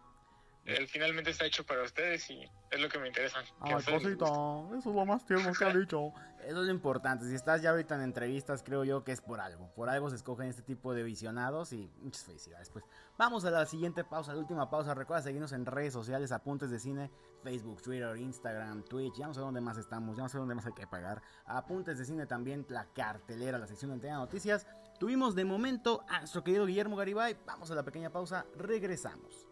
El 0.68 0.87
finalmente 0.87 1.30
está 1.30 1.46
hecho 1.46 1.64
para 1.64 1.82
ustedes 1.82 2.28
y 2.28 2.42
es 2.70 2.80
lo 2.80 2.90
que 2.90 2.98
me 2.98 3.08
interesa. 3.08 3.38
que 3.64 3.72
a 3.72 3.78
ustedes 3.78 4.04
les 4.04 4.18
guste. 4.18 4.78
eso 4.78 4.90
es 4.90 4.94
lo 4.94 5.06
más 5.06 5.25
tierno 5.25 5.50
que 5.54 5.64
ha 5.64 5.72
dicho. 5.75 6.12
Eso 6.44 6.60
es 6.60 6.66
lo 6.66 6.70
importante. 6.70 7.26
Si 7.26 7.34
estás 7.34 7.62
ya 7.62 7.70
ahorita 7.70 7.94
en 7.94 8.02
entrevistas, 8.02 8.62
creo 8.62 8.84
yo 8.84 9.02
que 9.02 9.12
es 9.12 9.22
por 9.22 9.40
algo. 9.40 9.72
Por 9.75 9.88
algo 9.88 10.10
se 10.10 10.16
escogen 10.16 10.48
este 10.48 10.60
tipo 10.60 10.92
de 10.92 11.02
visionados 11.04 11.72
y 11.72 11.90
muchas 12.02 12.25
felicidades. 12.25 12.68
Pues 12.68 12.84
vamos 13.16 13.46
a 13.46 13.50
la 13.50 13.64
siguiente 13.64 14.04
pausa, 14.04 14.34
la 14.34 14.40
última 14.40 14.68
pausa. 14.68 14.92
Recuerda 14.94 15.22
seguirnos 15.22 15.52
en 15.52 15.64
redes 15.64 15.94
sociales, 15.94 16.32
apuntes 16.32 16.70
de 16.70 16.78
cine, 16.78 17.10
Facebook, 17.42 17.80
Twitter, 17.80 18.14
Instagram, 18.18 18.84
Twitch. 18.84 19.16
Ya 19.16 19.26
no 19.26 19.32
sé 19.32 19.40
dónde 19.40 19.62
más 19.62 19.78
estamos, 19.78 20.18
ya 20.18 20.25
no 20.25 20.28
sé 20.28 20.37
dónde 20.37 20.54
más 20.54 20.66
hay 20.66 20.75
que 20.75 20.87
pagar. 20.87 21.22
Apuntes 21.46 21.98
de 21.98 22.04
cine 22.04 22.26
también, 22.26 22.66
la 22.68 22.84
cartelera, 22.92 23.56
la 23.56 23.66
sección 23.66 23.90
de 23.90 23.94
Antena 23.94 24.16
Noticias. 24.18 24.66
Tuvimos 24.98 25.34
de 25.34 25.46
momento 25.46 26.04
a 26.08 26.18
nuestro 26.18 26.44
querido 26.44 26.66
Guillermo 26.66 26.96
Garibay. 26.96 27.38
Vamos 27.46 27.70
a 27.70 27.75
la 27.75 27.84
pequeña 27.84 28.10
pausa, 28.10 28.44
regresamos. 28.54 29.48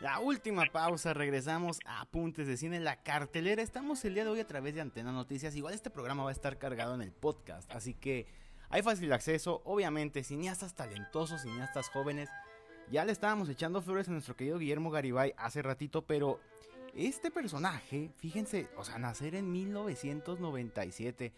La 0.00 0.20
última 0.20 0.66
pausa, 0.70 1.14
regresamos 1.14 1.78
a 1.86 2.02
Apuntes 2.02 2.46
de 2.46 2.58
Cine, 2.58 2.80
la 2.80 3.02
cartelera. 3.02 3.62
Estamos 3.62 4.04
el 4.04 4.12
día 4.12 4.24
de 4.24 4.30
hoy 4.30 4.40
a 4.40 4.46
través 4.46 4.74
de 4.74 4.82
Antena 4.82 5.10
Noticias. 5.10 5.56
Igual 5.56 5.72
este 5.72 5.88
programa 5.88 6.22
va 6.22 6.28
a 6.28 6.34
estar 6.34 6.58
cargado 6.58 6.94
en 6.94 7.00
el 7.00 7.12
podcast, 7.12 7.70
así 7.74 7.94
que 7.94 8.26
hay 8.68 8.82
fácil 8.82 9.10
acceso. 9.14 9.62
Obviamente, 9.64 10.22
cineastas 10.22 10.74
talentosos, 10.74 11.40
cineastas 11.40 11.88
jóvenes. 11.88 12.28
Ya 12.90 13.06
le 13.06 13.12
estábamos 13.12 13.48
echando 13.48 13.80
flores 13.80 14.06
a 14.08 14.12
nuestro 14.12 14.36
querido 14.36 14.58
Guillermo 14.58 14.90
Garibay 14.90 15.32
hace 15.38 15.62
ratito, 15.62 16.02
pero 16.02 16.40
este 16.94 17.30
personaje, 17.30 18.10
fíjense, 18.18 18.68
o 18.76 18.84
sea, 18.84 18.98
nacer 18.98 19.34
en 19.34 19.50
1997. 19.50 21.32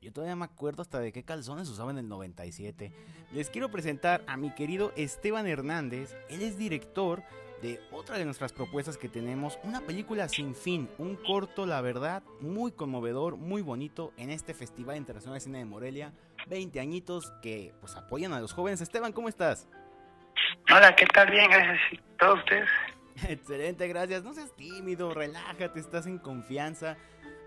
Yo 0.00 0.12
todavía 0.12 0.36
me 0.36 0.44
acuerdo 0.44 0.82
hasta 0.82 1.00
de 1.00 1.10
qué 1.10 1.24
calzones 1.24 1.68
usaba 1.68 1.90
en 1.90 1.98
el 1.98 2.08
97. 2.08 2.92
Les 3.32 3.50
quiero 3.50 3.72
presentar 3.72 4.22
a 4.28 4.36
mi 4.36 4.54
querido 4.54 4.92
Esteban 4.94 5.48
Hernández. 5.48 6.14
Él 6.28 6.42
es 6.42 6.56
director 6.56 7.24
de 7.64 7.80
otra 7.90 8.18
de 8.18 8.26
nuestras 8.26 8.52
propuestas 8.52 8.98
que 8.98 9.08
tenemos, 9.08 9.58
una 9.62 9.80
película 9.80 10.28
sin 10.28 10.54
fin, 10.54 10.86
un 10.98 11.16
corto, 11.16 11.64
la 11.64 11.80
verdad, 11.80 12.22
muy 12.40 12.72
conmovedor, 12.72 13.38
muy 13.38 13.62
bonito 13.62 14.12
en 14.18 14.28
este 14.28 14.52
Festival 14.52 14.98
Internacional 14.98 15.38
de 15.38 15.40
Cine 15.40 15.58
de 15.60 15.64
Morelia. 15.64 16.12
20 16.46 16.78
añitos 16.78 17.32
que 17.40 17.72
pues 17.80 17.96
apoyan 17.96 18.34
a 18.34 18.40
los 18.40 18.52
jóvenes. 18.52 18.82
Esteban, 18.82 19.12
¿cómo 19.12 19.30
estás? 19.30 19.66
Hola, 20.70 20.94
¿qué 20.94 21.06
tal? 21.06 21.30
Bien, 21.30 21.50
gracias. 21.50 21.78
¿Y 21.92 22.00
todos 22.18 22.40
ustedes? 22.40 22.68
Excelente, 23.30 23.88
gracias. 23.88 24.22
No 24.22 24.34
seas 24.34 24.54
tímido, 24.54 25.14
relájate, 25.14 25.80
estás 25.80 26.06
en 26.06 26.18
confianza. 26.18 26.98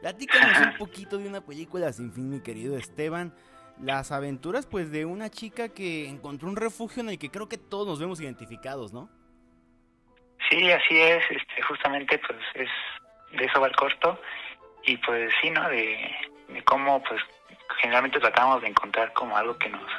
Platícanos 0.02 0.58
un 0.72 0.78
poquito 0.80 1.20
de 1.20 1.28
una 1.28 1.42
película 1.42 1.94
sin 1.94 2.12
fin, 2.12 2.28
mi 2.28 2.40
querido 2.40 2.76
Esteban. 2.76 3.36
Las 3.80 4.12
aventuras, 4.12 4.66
pues, 4.66 4.90
de 4.90 5.06
una 5.06 5.30
chica 5.30 5.70
que 5.70 6.10
encontró 6.10 6.50
un 6.50 6.56
refugio 6.56 7.04
en 7.04 7.10
el 7.10 7.20
que 7.20 7.30
creo 7.30 7.48
que 7.48 7.60
todos 7.60 7.86
nos 7.86 8.00
vemos 8.00 8.20
identificados, 8.20 8.92
¿no? 8.92 9.12
Sí, 10.50 10.72
así 10.72 11.00
es. 11.02 11.24
Este, 11.30 11.62
justamente, 11.64 12.20
pues, 12.20 12.40
es 12.56 12.70
de 13.38 13.46
eso 13.46 13.60
va 13.62 13.68
el 13.68 13.76
corto. 13.76 14.20
Y 14.84 14.98
pues 14.98 15.34
sí, 15.42 15.50
¿no? 15.50 15.68
De, 15.70 16.10
de 16.48 16.64
cómo, 16.64 17.04
pues, 17.04 17.22
generalmente 17.82 18.20
tratamos 18.20 18.62
de 18.62 18.70
encontrar 18.70 19.12
como 19.14 19.36
algo 19.38 19.58
que 19.58 19.70
nos 19.70 19.90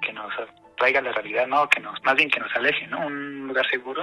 que 0.00 0.12
nos 0.12 0.32
traiga 0.76 1.00
la 1.00 1.12
realidad, 1.12 1.46
¿no? 1.46 1.66
Que 1.68 1.80
nos, 1.80 2.00
más 2.04 2.14
bien 2.14 2.30
que 2.30 2.38
nos 2.38 2.54
aleje, 2.54 2.86
¿no? 2.88 3.06
Un 3.06 3.48
lugar 3.48 3.66
seguro. 3.70 4.02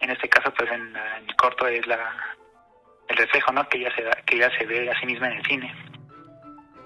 En 0.00 0.10
este 0.10 0.28
caso, 0.28 0.52
pues, 0.52 0.70
en, 0.72 0.92
la- 0.92 1.18
en 1.18 1.28
el 1.28 1.36
corto 1.36 1.66
es 1.68 1.86
la 1.86 2.36
el 3.08 3.16
reflejo, 3.16 3.52
¿no? 3.52 3.68
Que 3.68 3.80
ya 3.80 3.94
se 3.94 4.02
da, 4.02 4.10
que 4.26 4.38
ya 4.38 4.50
se 4.58 4.66
ve 4.66 4.90
a 4.90 4.98
sí 4.98 5.06
misma 5.06 5.28
en 5.28 5.32
el 5.38 5.44
cine. 5.46 5.74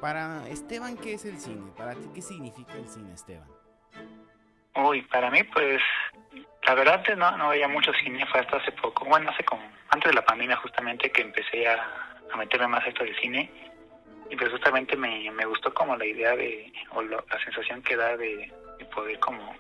Para 0.01 0.47
Esteban, 0.49 0.97
¿qué 0.99 1.15
es 1.15 1.25
el 1.25 1.39
cine? 1.39 1.73
Para 1.77 1.95
ti, 1.95 2.07
¿qué 2.15 2.21
significa 2.23 2.75
el 2.75 2.87
cine, 2.89 3.15
Esteban? 3.15 3.49
Uy, 4.75 5.03
para 5.03 5.31
mí, 5.31 5.43
pues, 5.45 5.81
la 6.67 6.75
verdad 6.75 6.95
antes 6.97 7.17
no, 7.17 7.37
no 7.37 7.49
veía 7.51 7.69
mucho 7.69 7.93
cine, 7.95 8.27
fue 8.27 8.41
hasta 8.41 8.57
hace 8.59 8.73
poco, 8.73 9.05
bueno, 9.05 9.31
hace 9.31 9.45
como, 9.45 9.63
antes 9.91 10.11
de 10.11 10.15
la 10.15 10.25
pandemia 10.25 10.57
justamente 10.57 11.11
que 11.11 11.23
empecé 11.23 11.69
a, 11.69 11.79
a 12.33 12.37
meterme 12.37 12.67
más 12.69 12.85
a 12.85 12.89
esto 12.89 13.05
del 13.05 13.17
cine, 13.21 13.51
y 14.31 14.37
pues 14.37 14.51
justamente 14.51 14.97
me, 14.97 15.31
me 15.31 15.45
gustó 15.47 15.73
como 15.73 15.97
la 15.97 16.05
idea 16.05 16.35
de, 16.35 16.73
o 16.91 17.03
lo- 17.03 17.25
la 17.31 17.41
sensación 17.45 17.81
que 17.83 17.97
da 17.97 18.17
de, 18.17 18.53
de 18.79 18.85
poder 18.87 19.19
como 19.21 19.55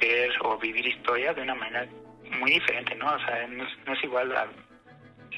ver 0.00 0.30
o 0.42 0.58
vivir 0.58 0.86
historias 0.86 1.34
de 1.36 1.42
una 1.42 1.54
manera 1.54 1.86
muy 2.38 2.50
diferente, 2.52 2.94
¿no? 2.96 3.06
O 3.14 3.18
sea, 3.20 3.46
no 3.46 3.64
es, 3.64 3.70
no 3.86 3.92
es 3.94 4.04
igual 4.04 4.36
a 4.36 4.46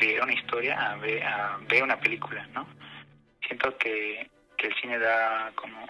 leer 0.00 0.22
una 0.22 0.32
historia 0.32 0.90
a 0.90 0.96
ver, 0.96 1.22
a 1.22 1.58
ver 1.68 1.82
una 1.82 1.98
película, 2.00 2.46
¿no? 2.52 2.66
Siento 3.46 3.76
que, 3.78 4.28
que 4.56 4.66
el 4.68 4.74
cine 4.80 4.98
da 4.98 5.52
como 5.54 5.86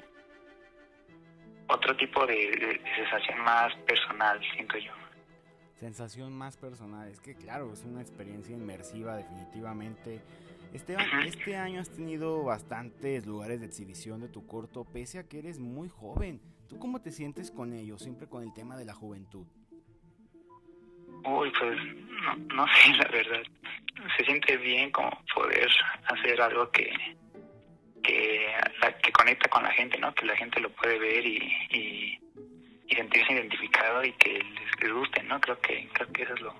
otro 1.68 1.96
tipo 1.96 2.26
de, 2.26 2.34
de- 2.34 2.78
de 2.82 2.94
sensación 2.96 3.40
más 3.40 3.74
personal, 3.86 4.40
siento 4.54 4.78
yo. 4.78 4.92
Sensación 5.80 6.32
más 6.32 6.56
personal. 6.56 7.08
Es 7.08 7.20
que, 7.20 7.34
claro, 7.34 7.72
es 7.72 7.84
una 7.84 8.00
experiencia 8.00 8.54
inmersiva, 8.54 9.16
definitivamente. 9.16 10.20
Esteban, 10.72 11.06
este 11.24 11.56
año 11.56 11.80
has 11.80 11.90
tenido 11.90 12.42
bastantes 12.44 13.26
lugares 13.26 13.60
de 13.60 13.66
exhibición 13.66 14.20
de 14.20 14.28
tu 14.28 14.46
corto, 14.46 14.84
pese 14.84 15.18
a 15.18 15.28
que 15.28 15.38
eres 15.38 15.58
muy 15.58 15.88
joven. 15.88 16.40
¿Tú 16.68 16.78
cómo 16.78 17.00
te 17.00 17.12
sientes 17.12 17.50
con 17.50 17.72
ello? 17.72 17.98
Siempre 17.98 18.26
con 18.26 18.42
el 18.42 18.52
tema 18.54 18.76
de 18.76 18.84
la 18.84 18.94
juventud. 18.94 19.46
Uy, 21.24 21.52
pues 21.58 21.78
no, 22.22 22.36
no 22.54 22.66
sé, 22.82 22.90
la 22.96 23.08
verdad. 23.10 23.42
Se 24.16 24.24
siente 24.24 24.56
bien 24.58 24.90
como 24.90 25.10
poder 25.34 25.68
hacer 26.08 26.40
algo 26.40 26.70
que 26.70 26.90
que, 28.06 29.12
conecta 29.12 29.48
con 29.48 29.62
la 29.62 29.72
gente, 29.72 29.98
¿no? 29.98 30.14
Que 30.14 30.26
la 30.26 30.36
gente 30.36 30.60
lo 30.60 30.70
puede 30.70 30.98
ver 30.98 31.26
y, 31.26 32.18
sentirse 32.94 33.32
identificado 33.34 34.02
y 34.04 34.12
que 34.14 34.42
les, 34.42 34.92
guste, 34.92 35.22
¿no? 35.24 35.38
Creo 35.40 35.60
que 35.60 35.88
creo 35.92 36.12
que 36.12 36.22
eso 36.22 36.34
es 36.34 36.40
lo, 36.40 36.54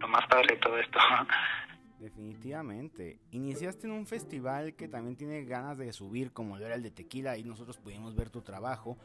lo 0.00 0.08
más 0.08 0.26
padre 0.26 0.54
de 0.54 0.60
todo 0.60 0.78
esto. 0.78 0.98
Definitivamente. 1.98 3.18
Iniciaste 3.30 3.86
en 3.86 3.92
un 3.92 4.06
festival 4.06 4.74
que 4.74 4.88
también 4.88 5.16
tiene 5.16 5.44
ganas 5.44 5.78
de 5.78 5.92
subir, 5.92 6.32
como 6.32 6.56
lo 6.58 6.66
era 6.66 6.74
el 6.74 6.82
de 6.82 6.90
Tequila, 6.90 7.36
y 7.36 7.44
nosotros 7.44 7.78
pudimos 7.78 8.16
ver 8.16 8.30
tu 8.30 8.42
trabajo. 8.42 8.98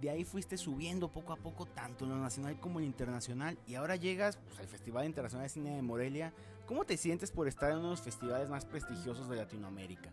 de 0.00 0.10
ahí 0.10 0.24
fuiste 0.24 0.56
subiendo 0.56 1.08
poco 1.08 1.32
a 1.32 1.36
poco 1.36 1.66
tanto 1.66 2.04
en 2.04 2.10
lo 2.10 2.16
nacional 2.18 2.58
como 2.60 2.78
en 2.78 2.84
lo 2.84 2.90
internacional 2.90 3.56
y 3.66 3.76
ahora 3.76 3.96
llegas 3.96 4.36
pues, 4.36 4.58
al 4.58 4.66
Festival 4.66 5.06
Internacional 5.06 5.46
de 5.46 5.48
Cine 5.48 5.76
de 5.76 5.82
Morelia. 5.82 6.32
¿Cómo 6.66 6.84
te 6.84 6.96
sientes 6.96 7.30
por 7.30 7.48
estar 7.48 7.70
en 7.70 7.78
uno 7.78 7.86
de 7.86 7.92
los 7.92 8.02
festivales 8.02 8.50
más 8.50 8.64
prestigiosos 8.64 9.28
de 9.28 9.36
Latinoamérica? 9.36 10.10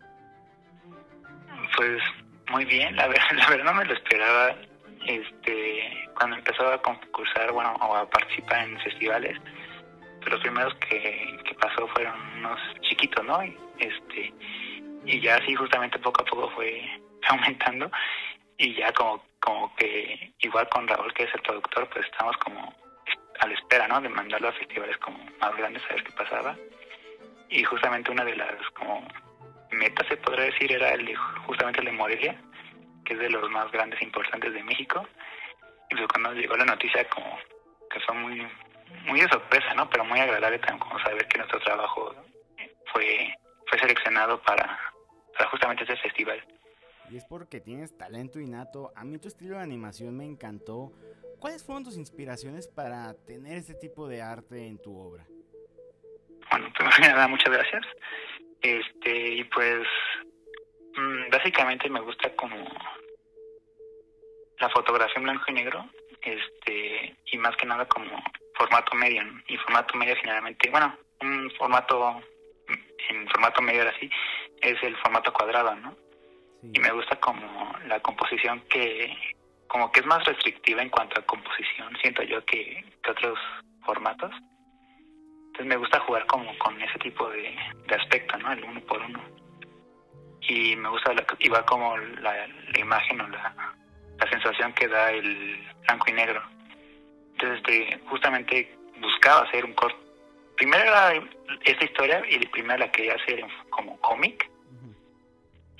Pues 1.82 2.00
muy 2.52 2.64
bien, 2.64 2.94
la 2.96 3.08
verdad, 3.08 3.64
no 3.64 3.74
me 3.74 3.84
lo 3.84 3.92
esperaba. 3.94 4.54
Este, 5.04 6.08
cuando 6.16 6.36
empezó 6.36 6.64
a 6.68 6.80
concursar, 6.80 7.50
bueno, 7.50 7.74
o 7.80 7.96
a 7.96 8.08
participar 8.08 8.68
en 8.68 8.78
festivales, 8.82 9.36
los 10.24 10.40
primeros 10.40 10.72
que, 10.76 11.40
que 11.44 11.54
pasó 11.56 11.88
fueron 11.88 12.14
unos 12.38 12.60
chiquitos, 12.82 13.24
¿no? 13.24 13.42
Y, 13.42 13.56
Este, 13.80 14.32
y 15.04 15.20
ya 15.20 15.38
así 15.38 15.56
justamente 15.56 15.98
poco 15.98 16.22
a 16.22 16.24
poco 16.24 16.50
fue 16.50 16.88
aumentando 17.28 17.90
y 18.58 18.74
ya 18.74 18.92
como 18.92 19.24
como 19.40 19.74
que 19.74 20.32
igual 20.38 20.68
con 20.68 20.86
Raúl 20.86 21.12
que 21.14 21.24
es 21.24 21.34
el 21.34 21.42
productor 21.42 21.88
pues 21.88 22.06
estamos 22.06 22.36
como 22.36 22.72
a 23.40 23.46
la 23.48 23.54
espera 23.54 23.88
no 23.88 24.00
de 24.00 24.08
mandarlo 24.08 24.50
a 24.50 24.52
festivales 24.52 24.96
como 24.98 25.18
más 25.40 25.56
grandes 25.56 25.82
a 25.90 25.94
ver 25.94 26.04
qué 26.04 26.12
pasaba 26.12 26.56
y 27.48 27.64
justamente 27.64 28.12
una 28.12 28.24
de 28.24 28.36
las 28.36 28.54
como 28.74 29.04
metas 29.72 30.06
se 30.08 30.16
podría 30.16 30.46
decir 30.46 30.72
era 30.72 30.92
el 30.94 31.06
de, 31.06 31.14
justamente 31.46 31.80
el 31.80 31.86
de 31.86 31.92
Morelia 31.92 32.40
que 33.04 33.14
es 33.14 33.18
de 33.18 33.30
los 33.30 33.50
más 33.50 33.70
grandes 33.72 34.00
e 34.00 34.04
importantes 34.04 34.52
de 34.52 34.62
México 34.62 35.06
y 35.90 35.96
pues 35.96 36.08
cuando 36.08 36.32
llegó 36.32 36.56
la 36.56 36.64
noticia 36.64 37.08
como 37.10 37.38
que 37.90 38.00
fue 38.00 38.14
muy 38.14 38.46
muy 39.06 39.20
de 39.20 39.28
sorpresa 39.28 39.74
no 39.74 39.88
pero 39.88 40.04
muy 40.04 40.20
agradable 40.20 40.58
también 40.58 40.78
como 40.78 40.98
saber 41.00 41.26
que 41.28 41.38
nuestro 41.38 41.60
trabajo 41.60 42.14
fue 42.92 43.34
fue 43.66 43.78
seleccionado 43.78 44.40
para, 44.42 44.78
para 45.36 45.50
justamente 45.50 45.84
ese 45.84 45.96
festival 45.96 46.42
y 47.12 47.16
es 47.18 47.26
porque 47.26 47.60
tienes 47.60 47.96
talento 47.98 48.40
innato. 48.40 48.90
A 48.96 49.04
mí 49.04 49.18
tu 49.18 49.28
estilo 49.28 49.56
de 49.56 49.62
animación 49.62 50.16
me 50.16 50.24
encantó. 50.24 50.92
¿Cuáles 51.38 51.62
fueron 51.62 51.84
tus 51.84 51.98
inspiraciones 51.98 52.68
para 52.68 53.12
tener 53.26 53.58
este 53.58 53.74
tipo 53.74 54.08
de 54.08 54.22
arte 54.22 54.66
en 54.66 54.80
tu 54.80 54.96
obra? 54.96 55.26
Bueno, 56.50 56.72
primero 56.74 56.96
que 56.96 57.02
nada, 57.02 57.28
muchas 57.28 57.52
gracias. 57.52 57.82
Este, 58.62 59.28
y 59.34 59.44
pues, 59.44 59.86
mmm, 60.96 61.30
básicamente 61.30 61.90
me 61.90 62.00
gusta 62.00 62.34
como 62.36 62.56
la 64.58 64.70
fotografía 64.70 65.16
en 65.16 65.24
blanco 65.24 65.44
y 65.48 65.52
negro, 65.52 65.84
este, 66.22 67.16
y 67.32 67.38
más 67.38 67.56
que 67.56 67.66
nada 67.66 67.86
como 67.86 68.22
formato 68.54 68.94
medio, 68.94 69.24
¿no? 69.24 69.42
y 69.48 69.56
formato 69.58 69.96
medio 69.96 70.14
generalmente, 70.16 70.70
bueno, 70.70 70.96
un 71.20 71.50
formato, 71.58 72.22
en 73.10 73.28
formato 73.28 73.60
medio 73.60 73.88
así, 73.88 74.08
es 74.60 74.80
el 74.82 74.96
formato 74.98 75.32
cuadrado, 75.32 75.74
¿no? 75.76 75.96
y 76.62 76.78
me 76.78 76.92
gusta 76.92 77.16
como 77.16 77.76
la 77.86 78.00
composición 78.00 78.60
que 78.68 79.16
como 79.66 79.90
que 79.90 80.00
es 80.00 80.06
más 80.06 80.24
restrictiva 80.24 80.82
en 80.82 80.90
cuanto 80.90 81.18
a 81.18 81.24
composición 81.24 81.96
siento 82.00 82.22
yo 82.22 82.44
que, 82.44 82.84
que 83.02 83.10
otros 83.10 83.38
formatos 83.84 84.32
entonces 85.52 85.66
me 85.66 85.76
gusta 85.76 86.00
jugar 86.00 86.24
como 86.26 86.56
con 86.58 86.80
ese 86.80 86.98
tipo 86.98 87.28
de, 87.28 87.54
de 87.86 87.94
aspecto 87.94 88.38
no 88.38 88.52
el 88.52 88.64
uno 88.64 88.80
por 88.80 89.02
uno. 89.02 89.20
Y 90.40 90.74
me 90.76 90.88
gusta 90.88 91.12
la, 91.12 91.26
igual 91.40 91.62
como 91.66 91.94
la, 91.98 92.46
la 92.46 92.80
imagen 92.80 93.20
o 93.20 93.28
la, 93.28 93.74
la 94.18 94.30
sensación 94.30 94.72
que 94.72 94.88
da 94.88 95.10
el 95.10 95.62
blanco 95.86 96.06
y 96.08 96.12
negro. 96.14 96.42
Entonces 97.32 97.58
este, 97.58 98.00
justamente 98.08 98.74
buscaba 98.98 99.42
hacer 99.42 99.66
un 99.66 99.74
corto. 99.74 99.98
Primero 100.56 100.84
era 100.84 101.22
esta 101.64 101.84
historia 101.84 102.22
y 102.30 102.38
primero 102.46 102.78
la 102.78 102.90
quería 102.90 103.14
hacer 103.16 103.44
como 103.68 104.00
cómic. 104.00 104.50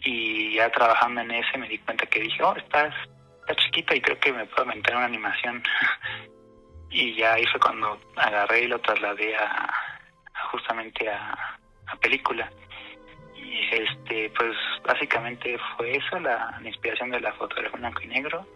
Y 0.05 0.57
ya 0.57 0.71
trabajando 0.71 1.23
en 1.23 1.31
ese 1.31 1.57
me 1.57 1.67
di 1.67 1.79
cuenta 1.79 2.05
que 2.05 2.21
dije, 2.21 2.43
oh, 2.43 2.55
estás, 2.57 2.95
está 3.41 3.55
chiquito 3.55 3.95
y 3.95 4.03
creo 4.03 4.21
que 4.21 4.35
me 4.35 4.45
puedo 4.45 4.67
meter 4.67 4.95
una 4.97 5.07
animación. 5.07 5.63
Y 6.92 7.14
ya 7.14 7.35
ahí 7.35 7.46
fue 7.46 7.61
cuando 7.61 7.98
agarré 8.16 8.64
y 8.64 8.68
lo 8.68 8.81
trasladé 8.81 9.35
a, 9.35 9.64
a 10.35 10.48
justamente 10.50 11.09
a, 11.09 11.59
a, 11.87 11.96
película. 11.96 12.50
Y 13.35 13.74
este, 13.74 14.31
pues 14.37 14.55
básicamente 14.85 15.59
fue 15.76 15.96
eso, 15.96 16.20
la, 16.20 16.59
la 16.61 16.68
inspiración 16.68 17.11
de 17.11 17.20
la 17.20 17.33
fotografía 17.33 17.78
blanco 17.78 18.02
y 18.02 18.07
negro 18.07 18.46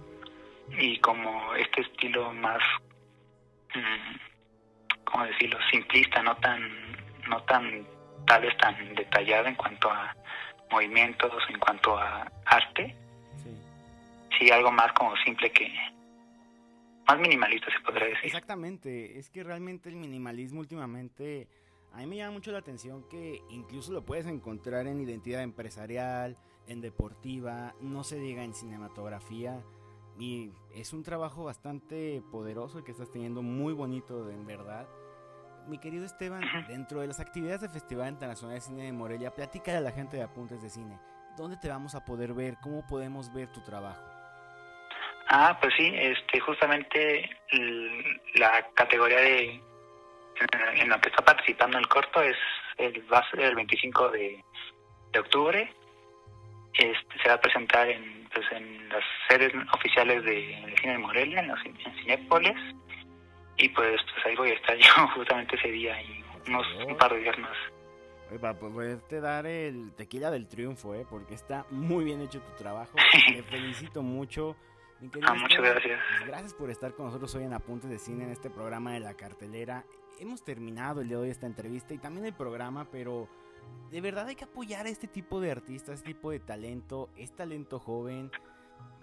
y 0.78 0.98
como 0.98 1.54
este 1.54 1.80
estilo 1.80 2.32
más, 2.32 2.62
mmm, 3.74 4.16
¿cómo 5.04 5.24
decirlo?, 5.24 5.58
simplista, 5.70 6.22
no 6.22 6.36
tan, 6.36 6.60
no 7.28 7.42
tan, 7.44 7.86
tal 8.26 8.42
vez 8.42 8.56
tan 8.58 8.94
detallado 8.94 9.48
en 9.48 9.54
cuanto 9.54 9.90
a 9.90 10.14
movimientos 10.70 11.32
en 11.48 11.58
cuanto 11.58 11.96
a 11.96 12.30
arte. 12.44 12.94
Sí. 13.36 13.50
sí, 14.38 14.50
algo 14.50 14.70
más 14.72 14.92
como 14.92 15.16
simple 15.18 15.50
que... 15.50 15.72
Más 17.06 17.18
minimalista 17.18 17.66
se 17.70 17.80
podría 17.80 18.06
decir. 18.06 18.24
Exactamente, 18.24 19.18
es 19.18 19.30
que 19.30 19.42
realmente 19.42 19.88
el 19.88 19.96
minimalismo 19.96 20.60
últimamente... 20.60 21.48
A 21.92 21.98
mí 22.00 22.06
me 22.06 22.16
llama 22.16 22.32
mucho 22.32 22.52
la 22.52 22.58
atención 22.58 23.04
que 23.08 23.40
incluso 23.48 23.90
lo 23.90 24.04
puedes 24.04 24.26
encontrar 24.26 24.86
en 24.86 25.00
identidad 25.00 25.42
empresarial, 25.42 26.36
en 26.66 26.82
deportiva, 26.82 27.74
no 27.80 28.04
se 28.04 28.18
diga 28.18 28.44
en 28.44 28.52
cinematografía. 28.52 29.64
Y 30.18 30.50
es 30.74 30.92
un 30.92 31.02
trabajo 31.02 31.44
bastante 31.44 32.22
poderoso 32.30 32.84
que 32.84 32.92
estás 32.92 33.10
teniendo, 33.10 33.40
muy 33.40 33.72
bonito 33.72 34.28
en 34.30 34.46
verdad 34.46 34.86
mi 35.66 35.78
querido 35.78 36.04
Esteban, 36.04 36.42
dentro 36.68 37.00
de 37.00 37.08
las 37.08 37.20
actividades 37.20 37.60
del 37.60 37.70
Festival 37.70 38.08
Internacional 38.10 38.54
de 38.54 38.60
Cine 38.60 38.84
de 38.84 38.92
Morelia, 38.92 39.34
platícale 39.34 39.78
a 39.78 39.80
la 39.80 39.90
gente 39.90 40.16
de 40.16 40.22
Apuntes 40.22 40.62
de 40.62 40.70
Cine. 40.70 40.98
¿Dónde 41.36 41.56
te 41.56 41.68
vamos 41.68 41.94
a 41.94 42.04
poder 42.04 42.32
ver? 42.34 42.56
¿Cómo 42.62 42.86
podemos 42.86 43.32
ver 43.32 43.50
tu 43.52 43.60
trabajo? 43.62 44.15
Ah, 45.28 45.58
pues 45.60 45.74
sí, 45.76 45.92
este, 45.94 46.40
justamente 46.40 47.28
la 48.34 48.66
categoría 48.74 49.18
de 49.18 49.60
en 50.74 50.88
la 50.90 51.00
que 51.00 51.08
está 51.08 51.24
participando 51.24 51.78
el 51.78 51.88
corto 51.88 52.20
es 52.22 52.36
el 52.76 53.02
va 53.10 53.18
a 53.18 53.30
ser 53.30 53.40
el 53.40 53.54
25 53.54 54.10
de, 54.10 54.44
de 55.12 55.18
octubre. 55.18 55.72
Este, 56.74 57.18
se 57.22 57.28
va 57.28 57.36
a 57.36 57.40
presentar 57.40 57.88
en, 57.88 58.28
pues, 58.34 58.44
en 58.52 58.88
las 58.90 59.02
sedes 59.28 59.52
oficiales 59.72 60.22
de, 60.24 60.62
de 60.66 60.76
Cine 60.78 60.92
de 60.92 60.98
Morelia, 60.98 61.40
en, 61.40 61.48
los, 61.48 61.58
en 61.64 61.76
Cinépolis 61.96 62.76
y 63.58 63.68
pues, 63.70 64.00
pues 64.12 64.26
ahí 64.26 64.36
voy 64.36 64.50
a 64.50 64.54
estar 64.54 64.76
yo 64.78 65.08
justamente 65.14 65.56
ese 65.56 65.68
día 65.68 66.00
y 66.02 66.24
unos 66.48 66.66
un 66.86 66.96
par 66.96 67.12
de 67.12 67.20
días 67.20 67.38
más. 67.38 67.56
Oye, 68.28 68.38
para 68.38 68.58
poderte 68.58 69.20
dar 69.20 69.46
el 69.46 69.94
tequila 69.94 70.30
del 70.30 70.48
triunfo, 70.48 70.94
¿eh? 70.94 71.06
porque 71.08 71.34
está 71.34 71.64
muy 71.70 72.04
bien 72.04 72.20
hecho 72.22 72.40
tu 72.40 72.52
trabajo. 72.56 72.96
Te 73.26 73.42
felicito 73.44 74.02
mucho. 74.02 74.56
Ah, 75.22 75.34
muchas 75.34 75.60
gracias. 75.60 76.00
Pues 76.18 76.28
gracias 76.28 76.54
por 76.54 76.70
estar 76.70 76.94
con 76.94 77.06
nosotros 77.06 77.34
hoy 77.34 77.44
en 77.44 77.52
Apuntes 77.52 77.90
de 77.90 77.98
Cine 77.98 78.24
en 78.24 78.30
este 78.30 78.50
programa 78.50 78.92
de 78.92 79.00
la 79.00 79.14
cartelera. 79.14 79.84
Hemos 80.18 80.42
terminado 80.44 81.02
el 81.02 81.08
día 81.08 81.18
de 81.18 81.24
hoy 81.24 81.30
esta 81.30 81.46
entrevista 81.46 81.92
y 81.92 81.98
también 81.98 82.24
el 82.24 82.32
programa, 82.32 82.86
pero 82.90 83.28
de 83.90 84.00
verdad 84.00 84.28
hay 84.28 84.36
que 84.36 84.44
apoyar 84.44 84.86
a 84.86 84.88
este 84.88 85.06
tipo 85.06 85.40
de 85.40 85.50
artistas, 85.50 85.96
este 85.96 86.14
tipo 86.14 86.30
de 86.30 86.40
talento. 86.40 87.10
Es 87.16 87.34
talento 87.36 87.78
joven 87.78 88.30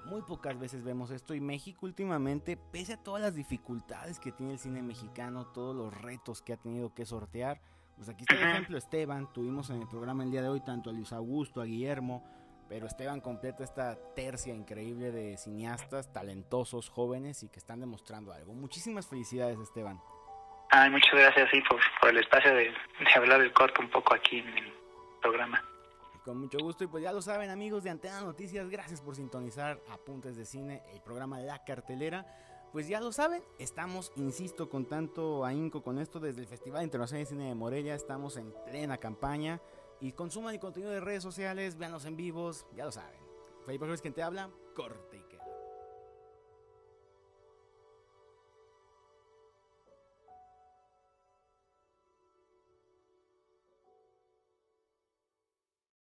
muy 0.06 0.22
pocas 0.22 0.60
veces 0.60 0.84
vemos 0.84 1.12
esto 1.12 1.34
y 1.34 1.42
México 1.42 1.86
últimamente, 1.86 2.58
pese 2.58 2.94
a 2.94 2.98
todas 2.98 3.22
las 3.22 3.36
dificultades 3.36 4.20
que 4.20 4.32
tiene 4.32 4.54
el 4.54 4.60
cine 4.60 4.82
mexicano, 4.82 5.48
todos 5.48 5.76
los 5.76 6.02
retos 6.02 6.42
que 6.42 6.54
ha 6.54 6.58
tenido 6.58 6.94
que 6.94 7.06
sortear, 7.06 7.62
pues 7.96 8.10
aquí 8.10 8.24
está 8.24 8.36
el 8.36 8.52
ejemplo 8.52 8.78
Esteban, 8.78 9.32
tuvimos 9.32 9.70
en 9.70 9.82
el 9.82 9.88
programa 9.88 10.24
el 10.24 10.32
día 10.32 10.42
de 10.42 10.50
hoy 10.50 10.62
tanto 10.62 10.90
a 10.90 10.94
Luis 10.94 11.14
Augusto, 11.14 11.62
a 11.62 11.66
Guillermo, 11.66 12.24
pero 12.74 12.88
Esteban 12.88 13.22
completa 13.22 13.64
esta 13.64 13.96
tercia 14.16 14.52
increíble 14.52 15.12
de 15.12 15.38
cineastas 15.38 16.12
talentosos, 16.12 16.90
jóvenes 16.90 17.44
y 17.44 17.50
que 17.50 17.60
están 17.60 17.80
demostrando 17.80 18.34
algo. 18.34 18.56
Muchísimas 18.56 19.08
felicidades 19.08 19.60
Esteban. 19.60 20.02
Ay, 20.72 20.90
muchas 20.90 21.14
gracias 21.14 21.52
sí, 21.52 21.62
por, 21.70 21.80
por 22.02 22.10
el 22.10 22.18
espacio 22.18 22.52
de, 22.56 22.64
de 22.64 23.14
hablar 23.16 23.42
del 23.42 23.54
corto 23.54 23.80
un 23.80 23.92
poco 23.92 24.16
aquí 24.16 24.40
en 24.40 24.48
el 24.58 24.74
programa. 25.22 25.64
Con 26.26 26.40
mucho 26.40 26.58
gusto 26.64 26.84
y 26.84 26.88
pues 26.88 27.04
ya 27.04 27.12
lo 27.14 27.22
saben 27.22 27.52
amigos 27.52 27.84
de 27.84 27.92
Antena 27.92 28.22
Noticias, 28.22 28.68
gracias 28.68 29.02
por 29.02 29.16
sintonizar 29.16 29.80
Apuntes 29.92 30.36
de 30.36 30.44
Cine, 30.44 30.82
el 30.94 31.02
programa 31.02 31.38
La 31.42 31.64
Cartelera. 31.64 32.26
Pues 32.72 32.88
ya 32.88 33.00
lo 33.00 33.12
saben, 33.12 33.44
estamos, 33.60 34.12
insisto, 34.16 34.68
con 34.68 34.88
tanto 34.88 35.46
ahínco 35.46 35.84
con 35.84 36.00
esto 36.00 36.20
desde 36.20 36.42
el 36.42 36.48
Festival 36.48 36.82
Internacional 36.82 37.24
de 37.24 37.30
Cine 37.30 37.50
de 37.50 37.54
Morelia, 37.54 37.94
estamos 37.94 38.36
en 38.36 38.52
plena 38.66 38.98
campaña 38.98 39.62
y 40.04 40.12
consuman 40.12 40.54
el 40.54 40.60
contenido 40.60 40.92
de 40.92 41.00
redes 41.00 41.24
sociales, 41.24 41.78
véanlos 41.78 42.04
en 42.04 42.18
vivos, 42.18 42.66
ya 42.76 42.84
lo 42.84 42.92
saben. 42.92 43.22
Felipe 43.66 43.86
Flores 43.86 44.02
quien 44.02 44.14
te 44.14 44.22
habla, 44.22 44.50
corte. 44.76 45.24